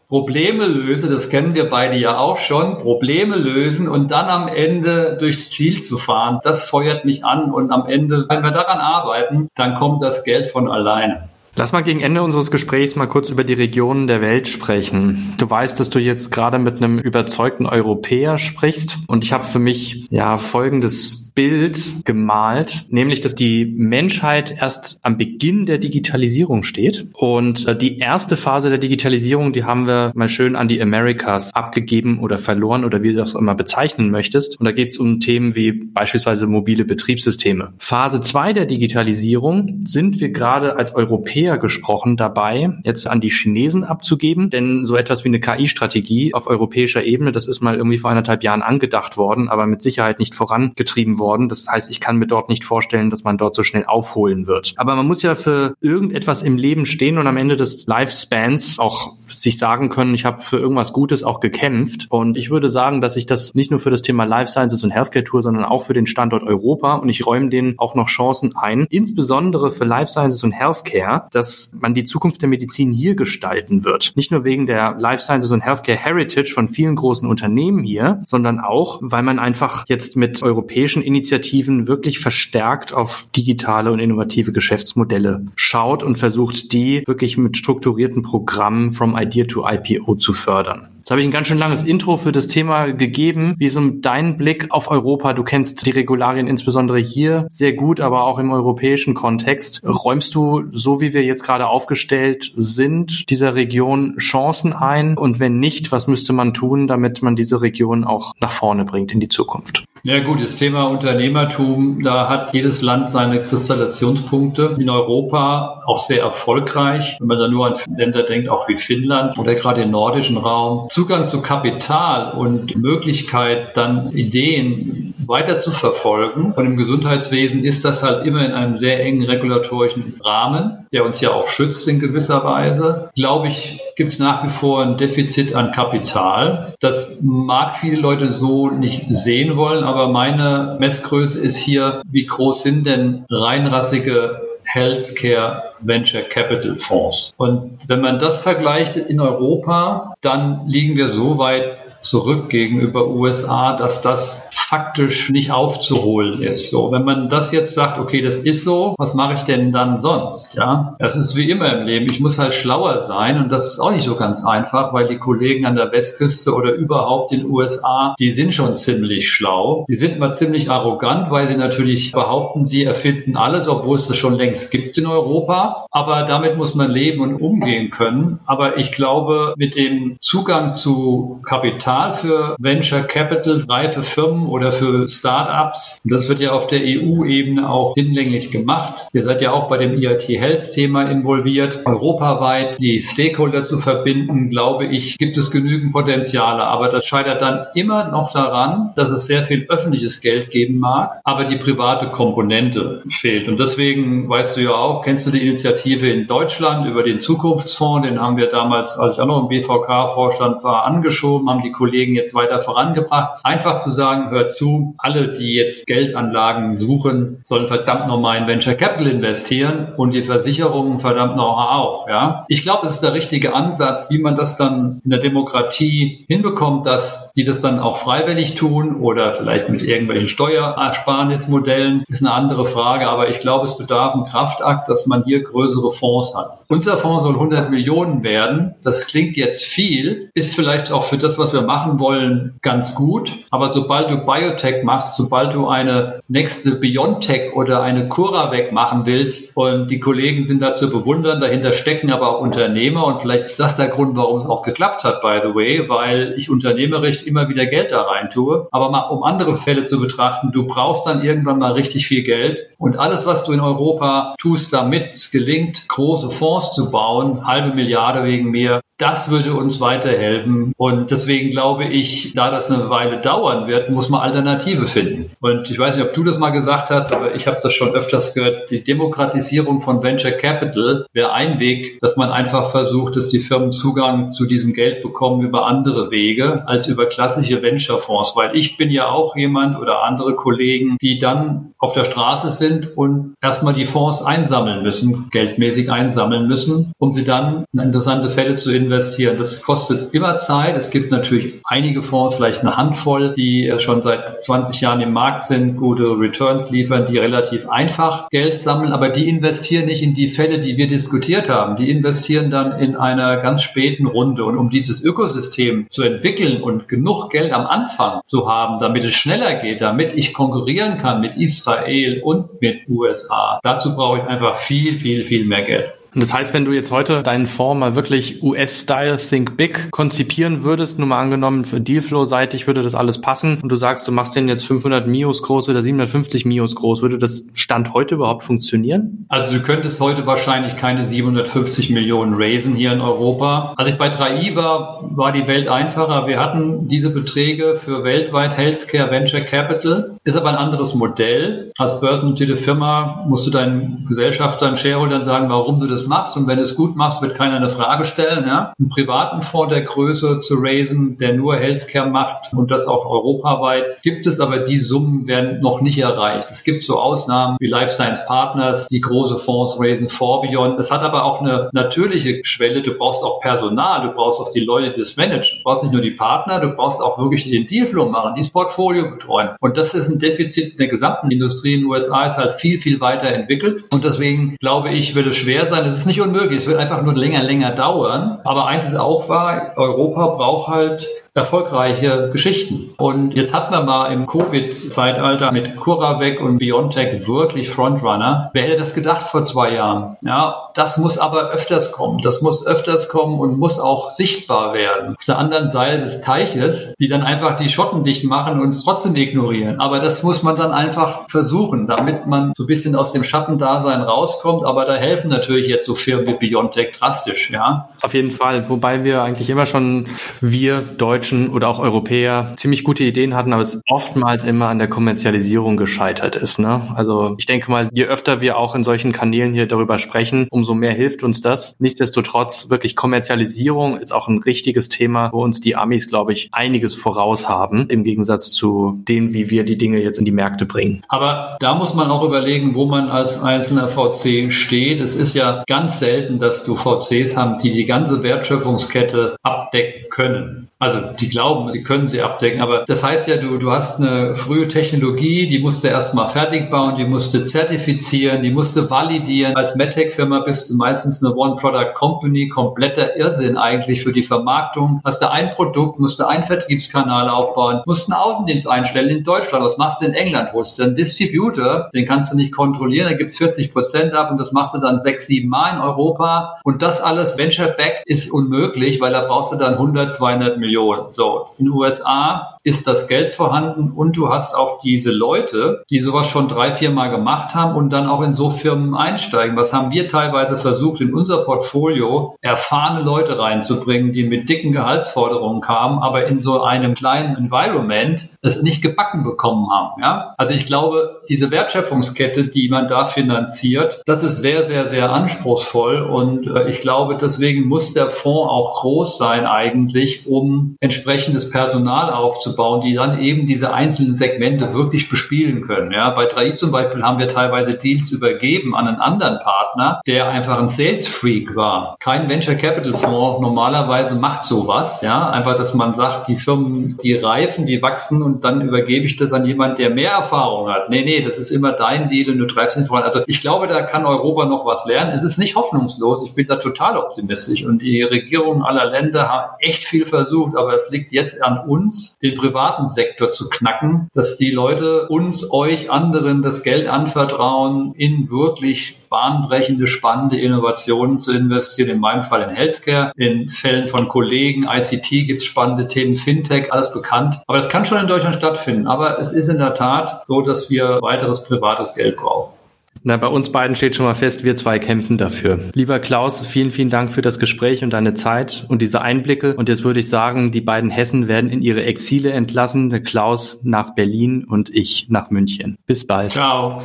Probleme 0.09 0.65
löse, 0.65 1.07
das 1.07 1.29
kennen 1.29 1.53
wir 1.53 1.69
beide 1.69 1.95
ja 1.95 2.17
auch 2.17 2.37
schon, 2.37 2.79
Probleme 2.79 3.35
lösen 3.35 3.87
und 3.87 4.09
dann 4.09 4.25
am 4.25 4.47
Ende 4.47 5.17
durchs 5.19 5.51
Ziel 5.51 5.83
zu 5.83 5.99
fahren, 5.99 6.39
das 6.43 6.65
feuert 6.65 7.05
mich 7.05 7.23
an 7.23 7.51
und 7.51 7.71
am 7.71 7.85
Ende, 7.85 8.25
wenn 8.27 8.41
wir 8.41 8.49
daran 8.49 8.79
arbeiten, 8.79 9.49
dann 9.55 9.75
kommt 9.75 10.01
das 10.01 10.23
Geld 10.23 10.49
von 10.49 10.67
alleine. 10.67 11.29
Lass 11.55 11.73
mal 11.73 11.81
gegen 11.81 11.99
Ende 11.99 12.23
unseres 12.23 12.49
Gesprächs 12.49 12.95
mal 12.95 13.05
kurz 13.05 13.29
über 13.29 13.43
die 13.43 13.53
Regionen 13.53 14.07
der 14.07 14.21
Welt 14.21 14.47
sprechen. 14.47 15.35
Du 15.37 15.47
weißt, 15.47 15.79
dass 15.79 15.91
du 15.91 15.99
jetzt 15.99 16.31
gerade 16.31 16.57
mit 16.57 16.77
einem 16.77 16.97
überzeugten 16.97 17.67
Europäer 17.67 18.39
sprichst 18.39 18.97
und 19.07 19.23
ich 19.23 19.31
habe 19.31 19.43
für 19.43 19.59
mich 19.59 20.07
ja 20.09 20.39
folgendes 20.39 21.28
Bild 21.33 22.05
gemalt, 22.05 22.85
nämlich 22.89 23.21
dass 23.21 23.35
die 23.35 23.65
Menschheit 23.65 24.55
erst 24.59 24.99
am 25.03 25.17
Beginn 25.17 25.65
der 25.65 25.77
Digitalisierung 25.77 26.63
steht 26.63 27.07
und 27.13 27.67
äh, 27.67 27.77
die 27.77 27.99
erste 27.99 28.37
Phase 28.37 28.69
der 28.69 28.77
Digitalisierung, 28.77 29.53
die 29.53 29.63
haben 29.63 29.87
wir 29.87 30.11
mal 30.15 30.29
schön 30.29 30.55
an 30.55 30.67
die 30.67 30.81
Americas 30.81 31.53
abgegeben 31.53 32.19
oder 32.19 32.39
verloren 32.39 32.85
oder 32.85 33.03
wie 33.03 33.13
du 33.13 33.15
das 33.15 33.35
immer 33.35 33.55
bezeichnen 33.55 34.09
möchtest. 34.11 34.59
Und 34.59 34.65
da 34.65 34.71
geht 34.71 34.89
es 34.89 34.97
um 34.97 35.19
Themen 35.19 35.55
wie 35.55 35.71
beispielsweise 35.71 36.47
mobile 36.47 36.85
Betriebssysteme. 36.85 37.73
Phase 37.77 38.21
zwei 38.21 38.53
der 38.53 38.65
Digitalisierung 38.65 39.81
sind 39.85 40.19
wir 40.19 40.29
gerade 40.29 40.75
als 40.75 40.95
Europäer 40.95 41.57
gesprochen 41.57 42.17
dabei, 42.17 42.71
jetzt 42.83 43.07
an 43.07 43.21
die 43.21 43.29
Chinesen 43.29 43.83
abzugeben, 43.83 44.49
denn 44.49 44.85
so 44.85 44.95
etwas 44.95 45.23
wie 45.23 45.29
eine 45.29 45.39
KI-Strategie 45.39 46.33
auf 46.33 46.47
europäischer 46.47 47.03
Ebene, 47.03 47.31
das 47.31 47.47
ist 47.47 47.61
mal 47.61 47.75
irgendwie 47.75 47.97
vor 47.97 48.09
anderthalb 48.09 48.43
Jahren 48.43 48.61
angedacht 48.61 49.17
worden, 49.17 49.49
aber 49.49 49.67
mit 49.67 49.81
Sicherheit 49.81 50.19
nicht 50.19 50.35
vorangetrieben 50.35 51.18
worden. 51.19 51.49
Das 51.49 51.67
heißt, 51.67 51.89
ich 51.89 51.99
kann 51.99 52.17
mir 52.17 52.27
dort 52.27 52.49
nicht 52.49 52.63
vorstellen, 52.63 53.09
dass 53.09 53.23
man 53.23 53.37
dort 53.37 53.55
so 53.55 53.63
schnell 53.63 53.85
aufholen 53.85 54.47
wird. 54.47 54.73
Aber 54.77 54.95
man 54.95 55.07
muss 55.07 55.21
ja 55.21 55.35
für 55.35 55.75
irgendetwas 55.81 56.41
im 56.41 56.57
Leben 56.57 56.85
stehen 56.85 57.17
und 57.17 57.27
am 57.27 57.37
Ende 57.37 57.57
des 57.57 57.87
Lifespans 57.87 58.77
auch 58.79 59.13
sich 59.27 59.57
sagen 59.57 59.89
können, 59.89 60.13
ich 60.13 60.25
habe 60.25 60.41
für 60.41 60.57
irgendwas 60.57 60.93
Gutes 60.93 61.23
auch 61.23 61.39
gekämpft. 61.39 62.07
Und 62.09 62.37
ich 62.37 62.49
würde 62.49 62.69
sagen, 62.69 63.01
dass 63.01 63.15
ich 63.15 63.25
das 63.25 63.53
nicht 63.53 63.71
nur 63.71 63.79
für 63.79 63.89
das 63.89 64.01
Thema 64.01 64.23
Life 64.23 64.51
Sciences 64.51 64.83
und 64.83 64.91
Healthcare 64.91 65.23
tue, 65.23 65.41
sondern 65.41 65.65
auch 65.65 65.83
für 65.83 65.93
den 65.93 66.05
Standort 66.05 66.43
Europa. 66.43 66.95
Und 66.95 67.09
ich 67.09 67.25
räume 67.25 67.49
denen 67.49 67.75
auch 67.77 67.95
noch 67.95 68.07
Chancen 68.07 68.55
ein, 68.55 68.87
insbesondere 68.89 69.71
für 69.71 69.85
Life 69.85 70.11
Sciences 70.11 70.43
und 70.43 70.51
Healthcare, 70.51 71.27
dass 71.31 71.75
man 71.79 71.93
die 71.93 72.03
Zukunft 72.03 72.41
der 72.41 72.49
Medizin 72.49 72.91
hier 72.91 73.15
gestalten 73.15 73.83
wird. 73.83 74.13
Nicht 74.15 74.31
nur 74.31 74.43
wegen 74.43 74.65
der 74.65 74.95
Life 74.97 75.23
Sciences 75.23 75.51
und 75.51 75.61
Healthcare 75.61 75.97
Heritage 75.97 76.53
von 76.53 76.67
vielen 76.67 76.95
großen 76.95 77.27
Unternehmen 77.27 77.83
hier, 77.83 78.21
sondern 78.25 78.59
auch, 78.59 78.99
weil 79.01 79.23
man 79.23 79.39
einfach 79.39 79.85
jetzt 79.87 80.15
mit 80.15 80.41
europäischen 80.43 81.01
Initiativen 81.09 81.87
wirklich 81.87 82.19
verstärkt 82.19 82.93
auf 82.93 83.27
digitale 83.35 83.91
und 83.91 83.97
innovative 83.97 84.51
Geschäftsmodelle 84.51 85.43
schaut 85.55 86.03
und 86.03 86.17
versucht, 86.17 86.71
die 86.71 87.03
wirklich 87.07 87.35
mit 87.35 87.57
strukturierten 87.57 88.21
Programmen 88.21 88.91
from 88.91 89.17
Idea 89.17 89.45
to 89.45 89.67
IPO 89.67 90.15
zu 90.15 90.33
fördern. 90.33 90.87
Jetzt 91.09 91.13
habe 91.13 91.21
ich 91.21 91.27
ein 91.27 91.31
ganz 91.31 91.47
schön 91.47 91.57
langes 91.57 91.81
Intro 91.81 92.17
für 92.17 92.31
das 92.31 92.47
Thema 92.47 92.91
gegeben. 92.91 93.55
Wie 93.57 93.69
so 93.69 93.81
dein 93.89 94.37
Blick 94.37 94.67
auf 94.69 94.91
Europa? 94.91 95.33
Du 95.33 95.43
kennst 95.43 95.87
die 95.87 95.89
Regularien 95.89 96.45
insbesondere 96.45 96.99
hier 96.99 97.47
sehr 97.49 97.73
gut, 97.73 97.99
aber 97.99 98.25
auch 98.25 98.37
im 98.37 98.51
europäischen 98.51 99.15
Kontext. 99.15 99.81
Räumst 99.83 100.35
du, 100.35 100.65
so 100.71 101.01
wie 101.01 101.11
wir 101.11 101.23
jetzt 101.23 101.41
gerade 101.41 101.65
aufgestellt 101.65 102.51
sind, 102.55 103.27
dieser 103.31 103.55
Region 103.55 104.17
Chancen 104.19 104.73
ein? 104.73 105.17
Und 105.17 105.39
wenn 105.39 105.59
nicht, 105.59 105.91
was 105.91 106.05
müsste 106.05 106.31
man 106.31 106.53
tun, 106.53 106.85
damit 106.85 107.23
man 107.23 107.35
diese 107.35 107.59
Region 107.59 108.03
auch 108.03 108.33
nach 108.39 108.51
vorne 108.51 108.85
bringt 108.85 109.11
in 109.11 109.19
die 109.19 109.29
Zukunft? 109.29 109.85
Ja 110.03 110.19
gut, 110.19 110.41
das 110.41 110.55
Thema 110.55 110.85
Unternehmertum, 110.85 112.03
da 112.03 112.29
hat 112.29 112.53
jedes 112.53 112.81
Land 112.81 113.09
seine 113.09 113.43
Kristallationspunkte. 113.43 114.77
In 114.79 114.89
Europa 114.89 115.83
auch 115.85 115.97
sehr 115.97 116.21
erfolgreich, 116.21 117.17
wenn 117.19 117.27
man 117.27 117.37
da 117.37 117.49
nur 117.49 117.67
an 117.67 117.75
Länder 117.97 118.23
denkt, 118.23 118.47
auch 118.47 118.69
wie 118.69 118.77
Finnland 118.77 119.37
oder 119.37 119.55
gerade 119.55 119.81
im 119.81 119.91
nordischen 119.91 120.37
Raum. 120.37 120.87
Zugang 120.99 121.29
zu 121.29 121.41
Kapital 121.41 122.33
und 122.33 122.75
Möglichkeit, 122.75 123.77
dann 123.77 124.11
Ideen 124.11 125.13
weiter 125.25 125.57
zu 125.57 125.71
verfolgen. 125.71 126.51
Und 126.51 126.65
im 126.65 126.75
Gesundheitswesen 126.75 127.63
ist 127.63 127.85
das 127.85 128.03
halt 128.03 128.25
immer 128.25 128.45
in 128.45 128.51
einem 128.51 128.75
sehr 128.75 129.01
engen 129.01 129.23
regulatorischen 129.23 130.19
Rahmen, 130.21 130.87
der 130.91 131.05
uns 131.05 131.21
ja 131.21 131.31
auch 131.31 131.47
schützt 131.47 131.87
in 131.87 132.01
gewisser 132.01 132.43
Weise. 132.43 133.11
Glaube 133.15 133.47
ich, 133.47 133.79
gibt 133.95 134.11
es 134.11 134.19
nach 134.19 134.43
wie 134.43 134.49
vor 134.49 134.83
ein 134.83 134.97
Defizit 134.97 135.55
an 135.55 135.71
Kapital. 135.71 136.75
Das 136.81 137.21
mag 137.23 137.77
viele 137.77 138.01
Leute 138.01 138.33
so 138.33 138.69
nicht 138.69 139.05
sehen 139.07 139.55
wollen, 139.55 139.85
aber 139.85 140.09
meine 140.09 140.75
Messgröße 140.81 141.39
ist 141.39 141.55
hier, 141.55 142.01
wie 142.11 142.25
groß 142.25 142.61
sind 142.61 142.85
denn 142.85 143.23
reinrassige 143.29 144.48
Healthcare 144.71 145.73
Venture 145.81 146.21
Capital 146.21 146.77
Fonds. 146.77 147.33
Und 147.37 147.79
wenn 147.87 148.01
man 148.01 148.19
das 148.19 148.43
vergleicht 148.43 148.95
in 148.95 149.19
Europa, 149.19 150.13
dann 150.21 150.67
liegen 150.67 150.95
wir 150.95 151.09
so 151.09 151.37
weit 151.37 151.77
zurück 152.01 152.49
gegenüber 152.49 153.07
USA, 153.07 153.75
dass 153.77 154.01
das 154.01 154.49
faktisch 154.69 155.31
nicht 155.31 155.51
aufzuholen 155.51 156.43
ist. 156.43 156.69
So, 156.69 156.91
wenn 156.91 157.03
man 157.03 157.27
das 157.27 157.51
jetzt 157.51 157.73
sagt, 157.73 157.97
okay, 157.97 158.21
das 158.21 158.37
ist 158.37 158.63
so, 158.63 158.93
was 158.99 159.15
mache 159.15 159.33
ich 159.33 159.41
denn 159.41 159.71
dann 159.71 159.99
sonst? 159.99 160.53
Ja, 160.53 160.95
das 160.99 161.15
ist 161.15 161.35
wie 161.35 161.49
immer 161.49 161.73
im 161.73 161.87
Leben. 161.87 162.05
Ich 162.07 162.19
muss 162.19 162.37
halt 162.37 162.53
schlauer 162.53 162.99
sein 163.01 163.41
und 163.41 163.51
das 163.51 163.65
ist 163.65 163.79
auch 163.79 163.89
nicht 163.89 164.03
so 164.03 164.15
ganz 164.15 164.45
einfach, 164.45 164.93
weil 164.93 165.07
die 165.07 165.17
Kollegen 165.17 165.65
an 165.65 165.75
der 165.75 165.91
Westküste 165.91 166.53
oder 166.53 166.73
überhaupt 166.73 167.31
in 167.31 167.39
den 167.39 167.49
USA, 167.49 168.13
die 168.19 168.29
sind 168.29 168.53
schon 168.53 168.77
ziemlich 168.77 169.29
schlau. 169.29 169.85
Die 169.89 169.95
sind 169.95 170.19
mal 170.19 170.33
ziemlich 170.33 170.69
arrogant, 170.69 171.31
weil 171.31 171.47
sie 171.47 171.57
natürlich 171.57 172.11
behaupten, 172.11 172.67
sie 172.67 172.83
erfinden 172.83 173.37
alles, 173.37 173.67
obwohl 173.67 173.95
es 173.95 174.07
das 174.07 174.17
schon 174.17 174.35
längst 174.35 174.69
gibt 174.69 174.99
in 174.99 175.07
Europa. 175.07 175.87
Aber 175.89 176.25
damit 176.25 176.57
muss 176.57 176.75
man 176.75 176.91
leben 176.91 177.21
und 177.21 177.41
umgehen 177.41 177.89
können. 177.89 178.39
Aber 178.45 178.77
ich 178.77 178.91
glaube, 178.91 179.55
mit 179.57 179.75
dem 179.75 180.17
Zugang 180.19 180.75
zu 180.75 181.41
Kapital 181.43 182.13
für 182.13 182.55
Venture 182.59 183.01
Capital, 183.01 183.65
reife 183.67 184.03
Firmen 184.03 184.47
oder 184.47 184.58
für 184.71 185.07
Startups, 185.07 185.99
und 186.03 186.11
das 186.11 186.29
wird 186.29 186.39
ja 186.39 186.51
auf 186.51 186.67
der 186.67 186.81
EU-Ebene 186.81 187.69
auch 187.69 187.93
hinlänglich 187.95 188.51
gemacht. 188.51 189.07
Ihr 189.13 189.23
seid 189.23 189.41
ja 189.41 189.51
auch 189.51 189.67
bei 189.67 189.77
dem 189.77 189.93
IIT 189.93 190.27
Health-Thema 190.27 191.09
involviert. 191.09 191.85
Europaweit 191.85 192.77
die 192.79 192.99
Stakeholder 192.99 193.63
zu 193.63 193.79
verbinden, 193.79 194.49
glaube 194.49 194.85
ich, 194.85 195.17
gibt 195.17 195.37
es 195.37 195.51
genügend 195.51 195.93
Potenziale. 195.93 196.63
Aber 196.63 196.89
das 196.89 197.05
scheitert 197.05 197.41
dann 197.41 197.67
immer 197.73 198.09
noch 198.11 198.33
daran, 198.33 198.91
dass 198.95 199.09
es 199.09 199.25
sehr 199.25 199.43
viel 199.43 199.65
öffentliches 199.69 200.21
Geld 200.21 200.51
geben 200.51 200.79
mag, 200.79 201.21
aber 201.23 201.45
die 201.45 201.57
private 201.57 202.09
Komponente 202.09 203.03
fehlt. 203.09 203.47
Und 203.47 203.59
deswegen 203.59 204.29
weißt 204.29 204.57
du 204.57 204.61
ja 204.61 204.71
auch, 204.71 205.03
kennst 205.03 205.25
du 205.27 205.31
die 205.31 205.41
Initiative 205.41 206.09
in 206.09 206.27
Deutschland 206.27 206.85
über 206.87 207.03
den 207.03 207.19
Zukunftsfonds, 207.19 208.07
den 208.07 208.21
haben 208.21 208.37
wir 208.37 208.47
damals, 208.47 208.97
als 208.97 209.15
ich 209.15 209.21
auch 209.21 209.25
noch 209.25 209.41
im 209.41 209.47
BVK-Vorstand 209.47 210.63
war, 210.63 210.85
angeschoben, 210.85 211.49
haben 211.49 211.61
die 211.61 211.71
Kollegen 211.71 212.15
jetzt 212.15 212.33
weiter 212.33 212.59
vorangebracht. 212.59 213.39
Einfach 213.43 213.79
zu 213.79 213.91
sagen, 213.91 214.29
hört 214.31 214.48
zu, 214.49 214.95
alle, 214.97 215.31
die 215.31 215.55
jetzt 215.55 215.87
Geldanlagen 215.87 216.77
suchen, 216.77 217.39
sollen 217.43 217.67
verdammt 217.67 218.07
nochmal 218.07 218.37
in 218.37 218.47
Venture 218.47 218.75
Capital 218.75 219.07
investieren 219.07 219.93
und 219.95 220.11
die 220.11 220.23
Versicherungen 220.23 220.99
verdammt 220.99 221.35
nochmal 221.35 221.77
auch. 221.77 222.07
Ja? 222.07 222.45
Ich 222.47 222.61
glaube, 222.61 222.81
das 222.83 222.95
ist 222.95 223.03
der 223.03 223.13
richtige 223.13 223.53
Ansatz, 223.53 224.09
wie 224.09 224.19
man 224.19 224.35
das 224.35 224.57
dann 224.57 225.01
in 225.03 225.11
der 225.11 225.19
Demokratie 225.19 226.25
hinbekommt, 226.27 226.85
dass 226.85 227.31
die 227.33 227.43
das 227.43 227.61
dann 227.61 227.79
auch 227.79 227.97
freiwillig 227.97 228.55
tun 228.55 228.95
oder 229.01 229.33
vielleicht 229.33 229.69
mit 229.69 229.83
irgendwelchen 229.83 230.27
Steuersparnismodellen, 230.27 232.03
ist 232.07 232.23
eine 232.23 232.33
andere 232.33 232.65
Frage. 232.65 233.07
Aber 233.07 233.29
ich 233.29 233.39
glaube, 233.39 233.65
es 233.65 233.77
bedarf 233.77 234.13
einen 234.13 234.25
Kraftakt, 234.25 234.89
dass 234.89 235.07
man 235.07 235.23
hier 235.23 235.43
größere 235.43 235.91
Fonds 235.91 236.35
hat. 236.35 236.58
Unser 236.71 236.99
Fonds 236.99 237.23
soll 237.23 237.33
100 237.33 237.71
Millionen 237.71 238.21
werden. 238.23 238.75
Das 238.83 239.07
klingt 239.07 239.35
jetzt 239.37 239.65
viel, 239.65 240.29
ist 240.35 240.53
vielleicht 240.53 240.91
auch 240.91 241.03
für 241.03 241.17
das, 241.17 241.39
was 241.39 241.51
wir 241.51 241.63
machen 241.63 241.99
wollen, 241.99 242.59
ganz 242.61 242.93
gut. 242.93 243.31
Aber 243.49 243.69
sobald 243.69 244.11
du 244.11 244.17
Biotech 244.23 244.83
machst, 244.83 245.15
sobald 245.15 245.55
du 245.55 245.67
eine 245.67 246.21
nächste 246.27 246.75
Biontech 246.75 247.55
oder 247.55 247.81
eine 247.81 248.07
CuraVec 248.07 248.71
machen 248.71 249.07
willst 249.07 249.57
und 249.57 249.89
die 249.89 249.99
Kollegen 249.99 250.45
sind 250.45 250.61
da 250.61 250.71
zu 250.71 250.91
bewundern, 250.91 251.41
dahinter 251.41 251.71
stecken 251.71 252.11
aber 252.11 252.29
auch 252.29 252.41
Unternehmer 252.41 253.03
und 253.07 253.19
vielleicht 253.19 253.45
ist 253.45 253.59
das 253.59 253.75
der 253.75 253.87
Grund, 253.87 254.15
warum 254.15 254.37
es 254.37 254.45
auch 254.45 254.61
geklappt 254.61 255.03
hat, 255.03 255.21
by 255.21 255.39
the 255.41 255.55
way, 255.55 255.89
weil 255.89 256.35
ich 256.37 256.51
unternehmerisch 256.51 257.23
immer 257.23 257.49
wieder 257.49 257.65
Geld 257.65 257.91
da 257.91 258.03
rein 258.03 258.29
tue. 258.29 258.67
Aber 258.69 258.91
mal 258.91 259.09
um 259.09 259.23
andere 259.23 259.55
Fälle 259.55 259.85
zu 259.85 259.99
betrachten, 259.99 260.51
du 260.51 260.67
brauchst 260.67 261.07
dann 261.07 261.23
irgendwann 261.23 261.57
mal 261.57 261.71
richtig 261.71 262.05
viel 262.05 262.21
Geld 262.21 262.59
und 262.77 262.99
alles, 262.99 263.25
was 263.25 263.43
du 263.43 263.53
in 263.53 263.59
Europa 263.59 264.35
tust, 264.37 264.71
damit 264.71 265.15
es 265.15 265.31
gelingt, 265.31 265.87
große 265.87 266.29
Fonds 266.29 266.58
zu 266.61 266.91
bauen, 266.91 267.45
halbe 267.45 267.73
Milliarde 267.73 268.23
wegen 268.23 268.51
mir, 268.51 268.81
das 268.99 269.31
würde 269.31 269.53
uns 269.53 269.79
weiterhelfen. 269.79 270.73
Und 270.77 271.09
deswegen 271.09 271.49
glaube 271.49 271.85
ich, 271.85 272.33
da 272.35 272.51
das 272.51 272.69
eine 272.69 272.89
Weile 272.89 273.17
dauern 273.21 273.67
wird, 273.67 273.89
muss 273.89 274.09
man 274.09 274.19
Alternative 274.21 274.87
finden. 274.87 275.31
Und 275.39 275.71
ich 275.71 275.79
weiß 275.79 275.95
nicht, 275.95 276.05
ob 276.05 276.13
du 276.13 276.25
das 276.25 276.37
mal 276.37 276.49
gesagt 276.49 276.89
hast, 276.89 277.13
aber 277.13 277.33
ich 277.33 277.47
habe 277.47 277.59
das 277.63 277.73
schon 277.73 277.95
öfters 277.95 278.33
gehört. 278.33 278.69
Die 278.69 278.83
Demokratisierung 278.83 279.79
von 279.79 280.03
Venture 280.03 280.31
Capital 280.31 281.05
wäre 281.13 281.31
ein 281.31 281.59
Weg, 281.61 281.99
dass 282.01 282.17
man 282.17 282.29
einfach 282.29 282.71
versucht, 282.71 283.15
dass 283.15 283.29
die 283.29 283.39
Firmen 283.39 283.71
Zugang 283.71 284.31
zu 284.31 284.45
diesem 284.45 284.73
Geld 284.73 285.01
bekommen 285.01 285.43
über 285.43 285.65
andere 285.65 286.11
Wege 286.11 286.55
als 286.67 286.87
über 286.87 287.05
klassische 287.05 287.61
Venture-Fonds. 287.61 288.35
Weil 288.35 288.55
ich 288.57 288.75
bin 288.75 288.89
ja 288.89 289.07
auch 289.07 289.37
jemand 289.37 289.79
oder 289.79 290.03
andere 290.03 290.35
Kollegen, 290.35 290.97
die 291.01 291.17
dann 291.19 291.71
auf 291.77 291.93
der 291.93 292.03
Straße 292.03 292.51
sind 292.51 292.97
und 292.97 293.35
erstmal 293.41 293.73
die 293.73 293.85
Fonds 293.85 294.21
einsammeln 294.21 294.83
müssen, 294.83 295.29
geldmäßig 295.31 295.89
einsammeln 295.89 296.49
müssen, 296.49 296.91
um 296.97 297.13
sie 297.13 297.23
dann 297.23 297.63
in 297.71 297.79
interessante 297.79 298.29
Fälle 298.29 298.55
zu 298.55 298.75
investieren 298.75 298.88
investieren. 298.89 299.37
Das 299.37 299.61
kostet 299.61 300.13
immer 300.13 300.37
Zeit. 300.37 300.75
Es 300.75 300.89
gibt 300.89 301.11
natürlich 301.11 301.61
einige 301.63 302.01
Fonds, 302.01 302.35
vielleicht 302.35 302.61
eine 302.61 302.75
Handvoll, 302.75 303.33
die 303.33 303.71
schon 303.77 304.01
seit 304.01 304.43
20 304.43 304.81
Jahren 304.81 305.01
im 305.01 305.13
Markt 305.13 305.43
sind, 305.43 305.77
gute 305.77 306.03
Returns 306.19 306.71
liefern, 306.71 307.05
die 307.05 307.19
relativ 307.19 307.69
einfach 307.69 308.29
Geld 308.29 308.59
sammeln, 308.59 308.91
aber 308.91 309.09
die 309.09 309.29
investieren 309.29 309.85
nicht 309.85 310.01
in 310.01 310.15
die 310.15 310.27
Fälle, 310.27 310.59
die 310.59 310.77
wir 310.77 310.87
diskutiert 310.87 311.49
haben. 311.49 311.75
Die 311.75 311.91
investieren 311.91 312.49
dann 312.49 312.79
in 312.79 312.95
einer 312.95 313.37
ganz 313.37 313.61
späten 313.61 314.07
Runde. 314.07 314.43
Und 314.43 314.57
um 314.57 314.69
dieses 314.71 315.03
Ökosystem 315.03 315.87
zu 315.89 316.01
entwickeln 316.01 316.63
und 316.63 316.87
genug 316.87 317.29
Geld 317.29 317.53
am 317.53 317.67
Anfang 317.67 318.21
zu 318.25 318.49
haben, 318.49 318.79
damit 318.79 319.03
es 319.03 319.13
schneller 319.13 319.55
geht, 319.55 319.81
damit 319.81 320.13
ich 320.15 320.33
konkurrieren 320.33 320.97
kann 320.97 321.21
mit 321.21 321.37
Israel 321.37 322.21
und 322.23 322.59
mit 322.61 322.89
USA, 322.89 323.59
dazu 323.61 323.95
brauche 323.95 324.19
ich 324.19 324.23
einfach 324.23 324.57
viel, 324.57 324.95
viel, 324.95 325.23
viel 325.23 325.45
mehr 325.45 325.61
Geld. 325.61 325.98
Und 326.13 326.21
das 326.21 326.33
heißt, 326.33 326.53
wenn 326.53 326.65
du 326.65 326.71
jetzt 326.71 326.91
heute 326.91 327.21
deinen 327.21 327.45
Fonds 327.45 327.79
mal 327.79 327.95
wirklich 327.95 328.41
US-Style 328.41 329.17
Think 329.17 329.57
Big 329.57 329.91
konzipieren 329.91 330.63
würdest, 330.63 330.97
nur 330.97 331.07
mal 331.07 331.21
angenommen, 331.21 331.65
für 331.65 331.79
Dealflow-seitig 331.79 332.65
würde 332.67 332.81
das 332.81 332.95
alles 332.95 333.21
passen 333.21 333.59
und 333.61 333.69
du 333.69 333.75
sagst, 333.75 334.07
du 334.07 334.11
machst 334.11 334.35
den 334.35 334.47
jetzt 334.49 334.65
500 334.65 335.07
Mios 335.07 335.43
groß 335.43 335.69
oder 335.69 335.81
750 335.81 336.45
Mios 336.45 336.75
groß, 336.75 337.01
würde 337.01 337.19
das 337.19 337.43
Stand 337.53 337.93
heute 337.93 338.15
überhaupt 338.15 338.43
funktionieren? 338.43 339.25
Also 339.29 339.51
du 339.51 339.61
könntest 339.61 340.01
heute 340.01 340.25
wahrscheinlich 340.25 340.77
keine 340.77 341.03
750 341.03 341.91
Millionen 341.91 342.33
raisen 342.35 342.73
hier 342.73 342.91
in 342.91 343.01
Europa. 343.01 343.73
Als 343.77 343.89
ich 343.89 343.97
bei 343.97 344.09
3i 344.09 344.55
war, 344.55 345.03
war 345.15 345.31
die 345.31 345.47
Welt 345.47 345.67
einfacher. 345.67 346.27
Wir 346.27 346.39
hatten 346.39 346.87
diese 346.87 347.11
Beträge 347.11 347.79
für 347.79 348.03
weltweit 348.03 348.57
Healthcare 348.57 349.11
Venture 349.11 349.41
Capital, 349.41 350.17
ist 350.23 350.35
aber 350.35 350.49
ein 350.49 350.55
anderes 350.55 350.95
Modell. 350.95 351.71
Als 351.77 351.99
börsennotierte 351.99 352.57
Firma 352.57 353.25
musst 353.27 353.45
du 353.45 353.51
deinen 353.51 354.05
Gesellschaftern, 354.07 354.75
Shareholdern 354.75 355.21
sagen, 355.21 355.49
warum 355.49 355.79
du 355.79 355.87
das 355.87 355.98
das 355.99 356.07
machst 356.07 356.37
und 356.37 356.47
wenn 356.47 356.57
du 356.57 356.63
es 356.63 356.75
gut 356.75 356.95
machst, 356.95 357.21
wird 357.21 357.35
keiner 357.35 357.57
eine 357.57 357.69
Frage 357.69 358.05
stellen. 358.05 358.45
Ja? 358.45 358.73
Einen 358.79 358.89
privaten 358.89 359.41
Fonds 359.41 359.73
der 359.73 359.83
Größe 359.83 360.39
zu 360.39 360.55
raisen, 360.59 361.17
der 361.17 361.33
nur 361.33 361.57
Healthcare 361.57 362.09
macht 362.09 362.53
und 362.53 362.71
das 362.71 362.87
auch 362.87 363.05
europaweit, 363.05 364.01
gibt 364.03 364.25
es, 364.25 364.39
aber 364.39 364.59
die 364.59 364.77
Summen 364.77 365.27
werden 365.27 365.61
noch 365.61 365.81
nicht 365.81 365.99
erreicht. 365.99 366.49
Es 366.49 366.63
gibt 366.63 366.83
so 366.83 366.99
Ausnahmen 366.99 367.57
wie 367.59 367.67
Life 367.67 367.93
Science 367.93 368.25
Partners, 368.25 368.87
die 368.87 369.01
große 369.01 369.37
Fonds 369.37 369.79
raisen, 369.79 370.09
Forbion. 370.09 370.77
Das 370.77 370.91
hat 370.91 371.01
aber 371.01 371.23
auch 371.23 371.41
eine 371.41 371.69
natürliche 371.73 372.41
Schwelle. 372.43 372.81
Du 372.81 372.93
brauchst 372.93 373.23
auch 373.23 373.41
Personal, 373.41 374.07
du 374.07 374.13
brauchst 374.13 374.39
auch 374.39 374.51
die 374.53 374.61
Leute, 374.61 374.91
die 374.91 374.99
das 374.99 375.17
managen. 375.17 375.59
Du 375.59 375.63
brauchst 375.63 375.83
nicht 375.83 375.91
nur 375.91 376.01
die 376.01 376.11
Partner, 376.11 376.59
du 376.59 376.69
brauchst 376.69 377.01
auch 377.01 377.17
wirklich 377.17 377.49
den 377.49 377.65
Dealflow 377.65 378.09
machen, 378.09 378.35
die 378.35 378.41
das 378.41 378.51
Portfolio 378.51 379.09
betreuen. 379.09 379.49
Und 379.59 379.77
das 379.77 379.93
ist 379.93 380.09
ein 380.09 380.19
Defizit 380.19 380.73
in 380.73 380.77
der 380.77 380.87
gesamten 380.87 381.31
Industrie 381.31 381.73
in 381.73 381.81
den 381.81 381.89
USA, 381.89 382.25
ist 382.25 382.37
halt 382.37 382.55
viel, 382.55 382.77
viel 382.77 382.99
weiter 383.01 383.27
entwickelt. 383.27 383.83
Und 383.91 384.03
deswegen 384.03 384.55
glaube 384.59 384.89
ich, 384.91 385.15
wird 385.15 385.27
es 385.27 385.35
schwer 385.35 385.67
sein, 385.67 385.88
es 385.89 385.97
ist 385.97 386.05
nicht 386.05 386.21
unmöglich, 386.21 386.59
es 386.59 386.67
wird 386.67 386.79
einfach 386.79 387.01
nur 387.01 387.13
länger, 387.13 387.43
länger 387.43 387.71
dauern. 387.71 388.39
Aber 388.43 388.67
eins 388.67 388.87
ist 388.87 388.95
auch 388.95 389.29
wahr, 389.29 389.73
Europa 389.75 390.27
braucht 390.35 390.67
halt 390.67 391.07
erfolgreiche 391.39 392.29
Geschichten. 392.31 392.91
Und 392.97 393.33
jetzt 393.33 393.53
hatten 393.53 393.73
wir 393.73 393.81
mal 393.83 394.11
im 394.11 394.27
Covid-Zeitalter 394.27 395.51
mit 395.51 395.77
CuraVec 395.77 396.41
und 396.41 396.57
BioNTech 396.57 397.27
wirklich 397.27 397.69
Frontrunner. 397.69 398.49
Wer 398.53 398.63
hätte 398.63 398.77
das 398.77 398.93
gedacht 398.93 399.27
vor 399.27 399.45
zwei 399.45 399.73
Jahren? 399.73 400.17
Ja, 400.21 400.69
das 400.75 400.97
muss 400.97 401.17
aber 401.17 401.49
öfters 401.49 401.91
kommen. 401.91 402.19
Das 402.21 402.41
muss 402.41 402.65
öfters 402.65 403.09
kommen 403.09 403.39
und 403.39 403.57
muss 403.57 403.79
auch 403.79 404.11
sichtbar 404.11 404.73
werden. 404.73 405.15
Auf 405.17 405.23
der 405.23 405.37
anderen 405.37 405.69
Seite 405.69 406.01
des 406.01 406.21
Teiches, 406.21 406.93
die 406.99 407.07
dann 407.07 407.23
einfach 407.23 407.55
die 407.55 407.69
Schotten 407.69 408.03
dicht 408.03 408.25
machen 408.25 408.59
und 408.59 408.69
es 408.69 408.83
trotzdem 408.83 409.15
ignorieren. 409.15 409.79
Aber 409.79 409.99
das 409.99 410.23
muss 410.23 410.43
man 410.43 410.57
dann 410.57 410.71
einfach 410.71 411.29
versuchen, 411.29 411.87
damit 411.87 412.27
man 412.27 412.51
so 412.55 412.63
ein 412.63 412.67
bisschen 412.67 412.95
aus 412.95 413.13
dem 413.13 413.23
Schattendasein 413.23 414.01
rauskommt. 414.01 414.65
Aber 414.65 414.85
da 414.85 414.95
helfen 414.95 415.29
natürlich 415.29 415.67
jetzt 415.67 415.85
so 415.85 415.95
Firmen 415.95 416.27
wie 416.27 416.49
BioNTech 416.49 416.91
drastisch, 416.97 417.49
ja. 417.49 417.89
Auf 418.01 418.13
jeden 418.13 418.31
Fall. 418.31 418.67
Wobei 418.69 419.03
wir 419.03 419.21
eigentlich 419.21 419.49
immer 419.49 419.65
schon, 419.65 420.07
wir 420.41 420.81
Deutschen, 420.81 421.28
Deutschen 421.29 421.49
oder 421.51 421.67
auch 421.67 421.79
Europäer 421.79 422.53
ziemlich 422.55 422.83
gute 422.83 423.03
Ideen 423.03 423.35
hatten, 423.35 423.53
aber 423.53 423.61
es 423.61 423.81
oftmals 423.87 424.43
immer 424.43 424.67
an 424.67 424.79
der 424.79 424.87
Kommerzialisierung 424.87 425.77
gescheitert 425.77 426.35
ist. 426.35 426.59
Ne? 426.59 426.81
Also 426.95 427.35
ich 427.37 427.45
denke 427.45 427.69
mal, 427.69 427.89
je 427.93 428.05
öfter 428.05 428.41
wir 428.41 428.57
auch 428.57 428.75
in 428.75 428.83
solchen 428.83 429.11
Kanälen 429.11 429.53
hier 429.53 429.67
darüber 429.67 429.99
sprechen, 429.99 430.47
umso 430.49 430.73
mehr 430.73 430.93
hilft 430.93 431.23
uns 431.23 431.41
das. 431.41 431.75
Nichtsdestotrotz, 431.79 432.69
wirklich 432.69 432.95
Kommerzialisierung 432.95 433.97
ist 433.97 434.11
auch 434.11 434.27
ein 434.27 434.39
richtiges 434.39 434.89
Thema, 434.89 435.29
wo 435.31 435.43
uns 435.43 435.61
die 435.61 435.75
Amis, 435.75 436.07
glaube 436.07 436.33
ich, 436.33 436.49
einiges 436.51 436.95
voraus 436.95 437.47
haben, 437.47 437.87
im 437.89 438.03
Gegensatz 438.03 438.51
zu 438.51 438.99
denen, 439.07 439.33
wie 439.33 439.49
wir 439.49 439.63
die 439.63 439.77
Dinge 439.77 439.99
jetzt 439.99 440.17
in 440.17 440.25
die 440.25 440.31
Märkte 440.31 440.65
bringen. 440.65 441.03
Aber 441.09 441.57
da 441.59 441.75
muss 441.75 441.93
man 441.93 442.09
auch 442.09 442.23
überlegen, 442.23 442.73
wo 442.73 442.85
man 442.85 443.09
als 443.09 443.41
einzelner 443.41 443.89
VC 443.89 444.51
steht. 444.51 444.99
Es 444.99 445.15
ist 445.15 445.35
ja 445.35 445.63
ganz 445.67 445.99
selten, 445.99 446.39
dass 446.39 446.63
du 446.63 446.75
VCs 446.75 447.37
haben, 447.37 447.59
die 447.59 447.69
die 447.69 447.85
ganze 447.85 448.23
Wertschöpfungskette 448.23 449.35
abdecken 449.43 450.09
können. 450.09 450.69
Also 450.79 450.99
die 451.21 451.29
glauben, 451.29 451.71
sie 451.71 451.83
können 451.83 452.07
sie 452.07 452.21
abdecken. 452.21 452.61
Aber 452.61 452.85
das 452.85 453.03
heißt 453.03 453.27
ja, 453.27 453.37
du, 453.37 453.57
du 453.57 453.71
hast 453.71 453.99
eine 453.99 454.35
frühe 454.35 454.67
Technologie, 454.67 455.47
die 455.47 455.59
musst 455.59 455.83
du 455.83 455.87
erstmal 455.87 456.27
fertig 456.27 456.69
bauen, 456.69 456.95
die 456.95 457.05
musst 457.05 457.33
du 457.33 457.43
zertifizieren, 457.43 458.41
die 458.41 458.51
musst 458.51 458.75
du 458.75 458.89
validieren. 458.89 459.55
Als 459.55 459.75
MedTech-Firma 459.75 460.39
bist 460.39 460.69
du 460.69 460.75
meistens 460.75 461.23
eine 461.23 461.35
One-Product-Company, 461.35 462.49
kompletter 462.49 463.15
Irrsinn 463.15 463.57
eigentlich 463.57 464.03
für 464.03 464.11
die 464.11 464.23
Vermarktung. 464.23 465.01
Hast 465.03 465.21
du 465.21 465.29
ein 465.31 465.49
Produkt, 465.51 465.99
musst 465.99 466.19
du 466.19 466.27
einen 466.27 466.43
Vertriebskanal 466.43 467.29
aufbauen, 467.29 467.81
musst 467.85 468.11
einen 468.11 468.19
Außendienst 468.19 468.69
einstellen 468.69 469.09
in 469.09 469.23
Deutschland. 469.23 469.63
Was 469.63 469.77
machst 469.77 470.01
du 470.01 470.05
in 470.05 470.13
England? 470.13 470.53
Holst 470.53 470.79
du 470.79 470.83
einen 470.83 470.95
Distributor, 470.95 471.89
den 471.93 472.05
kannst 472.05 472.31
du 472.31 472.37
nicht 472.37 472.53
kontrollieren, 472.53 473.09
da 473.09 473.15
gibt's 473.15 473.37
40 473.37 473.73
Prozent 473.73 474.13
ab 474.13 474.31
und 474.31 474.37
das 474.37 474.51
machst 474.51 474.73
du 474.75 474.79
dann 474.79 474.99
sechs, 474.99 475.27
sieben 475.27 475.49
Mal 475.49 475.75
in 475.75 475.81
Europa. 475.81 476.59
Und 476.63 476.81
das 476.81 477.01
alles 477.01 477.37
Venture-Backed 477.37 478.03
ist 478.05 478.31
unmöglich, 478.31 479.01
weil 479.01 479.11
da 479.11 479.25
brauchst 479.25 479.51
du 479.51 479.57
dann 479.57 479.73
100, 479.73 480.11
200 480.11 480.57
Millionen. 480.57 480.98
So, 481.11 481.51
in 481.57 481.65
den 481.65 481.73
USA 481.73 482.58
ist 482.69 482.87
das 482.87 483.07
Geld 483.07 483.31
vorhanden 483.31 483.91
und 483.91 484.15
du 484.15 484.29
hast 484.29 484.55
auch 484.55 484.79
diese 484.81 485.11
Leute, 485.11 485.83
die 485.89 485.99
sowas 485.99 486.27
schon 486.27 486.47
drei, 486.47 486.71
vier 486.71 486.91
Mal 486.91 487.09
gemacht 487.09 487.55
haben 487.55 487.75
und 487.75 487.89
dann 487.89 488.07
auch 488.07 488.21
in 488.21 488.31
so 488.31 488.51
Firmen 488.51 488.93
einsteigen. 488.93 489.57
Was 489.57 489.73
haben 489.73 489.91
wir 489.91 490.07
teilweise 490.07 490.57
versucht, 490.57 491.01
in 491.01 491.15
unser 491.15 491.43
Portfolio 491.43 492.37
erfahrene 492.41 493.01
Leute 493.01 493.39
reinzubringen, 493.39 494.13
die 494.13 494.23
mit 494.23 494.49
dicken 494.49 494.71
Gehaltsforderungen 494.71 495.61
kamen, 495.61 495.99
aber 495.99 496.27
in 496.27 496.37
so 496.37 496.61
einem 496.61 496.93
kleinen 496.93 497.35
Environment 497.35 498.29
es 498.43 498.61
nicht 498.61 498.83
gebacken 498.83 499.23
bekommen 499.23 499.67
haben. 499.71 500.01
Ja? 500.01 500.35
Also 500.37 500.53
ich 500.53 500.67
glaube, 500.67 501.21
diese 501.27 501.49
Wertschöpfungskette, 501.49 502.45
die 502.45 502.69
man 502.69 502.87
da 502.87 503.05
finanziert, 503.05 504.03
das 504.05 504.23
ist 504.23 504.37
sehr, 504.37 504.63
sehr, 504.63 504.85
sehr 504.85 505.11
anspruchsvoll 505.11 506.01
und 506.01 506.45
äh, 506.47 506.69
ich 506.69 506.81
glaube, 506.81 507.17
deswegen 507.19 507.67
muss 507.67 507.93
der 507.93 508.11
Fonds 508.11 508.51
auch 508.51 508.81
groß 508.81 509.17
sein 509.17 509.47
eigentlich, 509.47 510.27
um 510.27 510.75
entsprechendes 510.79 511.49
Personal 511.49 512.11
aufzubauen, 512.11 512.58
die 512.83 512.93
dann 512.93 513.19
eben 513.19 513.45
diese 513.45 513.73
einzelnen 513.73 514.13
Segmente 514.13 514.73
wirklich 514.73 515.09
bespielen 515.09 515.61
können. 515.65 515.91
Ja? 515.91 516.09
Bei 516.09 516.27
3i 516.27 516.53
zum 516.53 516.71
Beispiel 516.71 517.03
haben 517.03 517.19
wir 517.19 517.27
teilweise 517.27 517.73
Deals 517.75 518.11
übergeben 518.11 518.75
an 518.75 518.87
einen 518.87 518.97
anderen 518.97 519.39
Partner, 519.39 520.01
der 520.05 520.27
einfach 520.29 520.59
ein 520.59 520.69
Sales 520.69 521.07
Freak 521.07 521.55
war. 521.55 521.95
Kein 521.99 522.29
Venture 522.29 522.55
Capital 522.55 522.93
Fonds 522.93 523.41
normalerweise 523.41 524.15
macht 524.15 524.45
sowas. 524.45 525.01
Ja? 525.01 525.29
Einfach, 525.29 525.55
dass 525.55 525.73
man 525.73 525.93
sagt, 525.93 526.27
die 526.27 526.35
Firmen, 526.35 526.97
die 527.01 527.13
reifen, 527.13 527.65
die 527.65 527.81
wachsen 527.81 528.21
und 528.21 528.43
dann 528.43 528.61
übergebe 528.61 529.05
ich 529.05 529.15
das 529.15 529.33
an 529.33 529.45
jemanden, 529.45 529.77
der 529.77 529.89
mehr 529.89 530.11
Erfahrung 530.11 530.69
hat. 530.69 530.89
Nee, 530.89 531.03
nee, 531.03 531.23
das 531.23 531.37
ist 531.37 531.51
immer 531.51 531.71
dein 531.71 532.07
Deal 532.07 532.29
und 532.31 532.39
du 532.39 532.45
treibst 532.45 532.77
ihn 532.77 532.85
voran. 532.85 533.03
Also 533.03 533.21
ich 533.27 533.41
glaube, 533.41 533.67
da 533.67 533.83
kann 533.83 534.05
Europa 534.05 534.45
noch 534.45 534.65
was 534.65 534.85
lernen. 534.85 535.11
Es 535.13 535.23
ist 535.23 535.37
nicht 535.37 535.55
hoffnungslos. 535.55 536.27
Ich 536.27 536.35
bin 536.35 536.47
da 536.47 536.57
total 536.57 536.97
optimistisch. 536.97 537.65
Und 537.65 537.81
die 537.81 538.01
Regierungen 538.03 538.63
aller 538.63 538.85
Länder 538.85 539.29
haben 539.29 539.51
echt 539.59 539.85
viel 539.85 540.05
versucht, 540.05 540.55
aber 540.57 540.73
es 540.73 540.89
liegt 540.89 541.11
jetzt 541.11 541.41
an 541.43 541.59
uns, 541.67 542.17
den 542.17 542.35
privaten 542.39 542.87
Sektor 542.87 543.31
zu 543.31 543.49
knacken, 543.49 544.09
dass 544.13 544.37
die 544.37 544.51
Leute 544.51 545.07
uns, 545.07 545.51
euch, 545.51 545.91
anderen 545.91 546.41
das 546.41 546.63
Geld 546.63 546.87
anvertrauen, 546.87 547.93
in 547.95 548.29
wirklich 548.29 548.97
bahnbrechende, 549.09 549.87
spannende 549.87 550.39
Innovationen 550.39 551.19
zu 551.19 551.33
investieren. 551.33 551.89
In 551.89 551.99
meinem 551.99 552.23
Fall 552.23 552.43
in 552.43 552.49
Healthcare, 552.49 553.11
in 553.15 553.49
Fällen 553.49 553.87
von 553.87 554.07
Kollegen, 554.07 554.67
ICT 554.69 555.27
gibt 555.27 555.41
es 555.41 555.47
spannende 555.47 555.87
Themen, 555.87 556.15
Fintech, 556.15 556.71
alles 556.71 556.93
bekannt. 556.93 557.39
Aber 557.47 557.57
das 557.57 557.69
kann 557.69 557.85
schon 557.85 557.99
in 557.99 558.07
Deutschland 558.07 558.35
stattfinden. 558.35 558.87
Aber 558.87 559.19
es 559.19 559.31
ist 559.31 559.47
in 559.47 559.57
der 559.57 559.73
Tat 559.73 560.25
so, 560.25 560.41
dass 560.41 560.69
wir 560.69 560.99
weiteres 561.01 561.43
privates 561.43 561.95
Geld 561.95 562.17
brauchen. 562.17 562.58
Na, 563.01 563.15
bei 563.15 563.27
uns 563.27 563.51
beiden 563.51 563.77
steht 563.77 563.95
schon 563.95 564.05
mal 564.05 564.13
fest, 564.13 564.43
wir 564.43 564.57
zwei 564.57 564.77
kämpfen 564.77 565.17
dafür. 565.17 565.59
Lieber 565.73 565.99
Klaus, 565.99 566.45
vielen, 566.45 566.69
vielen 566.69 566.89
Dank 566.89 567.11
für 567.11 567.21
das 567.21 567.39
Gespräch 567.39 567.81
und 567.81 567.91
deine 567.91 568.13
Zeit 568.13 568.65
und 568.67 568.81
diese 568.81 569.01
Einblicke. 569.01 569.55
Und 569.55 569.69
jetzt 569.69 569.85
würde 569.85 570.01
ich 570.01 570.09
sagen, 570.09 570.51
die 570.51 570.59
beiden 570.59 570.89
Hessen 570.89 571.29
werden 571.29 571.49
in 571.49 571.61
ihre 571.61 571.85
Exile 571.85 572.31
entlassen. 572.31 572.89
Der 572.89 573.01
Klaus 573.01 573.63
nach 573.63 573.95
Berlin 573.95 574.43
und 574.43 574.69
ich 574.69 575.07
nach 575.09 575.29
München. 575.31 575.77
Bis 575.85 576.05
bald. 576.05 576.33
Ciao. 576.33 576.81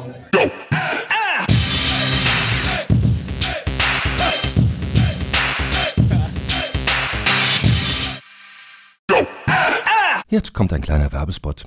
Jetzt 10.30 10.52
kommt 10.52 10.72
ein 10.72 10.80
kleiner 10.80 11.12
Werbespot. 11.12 11.66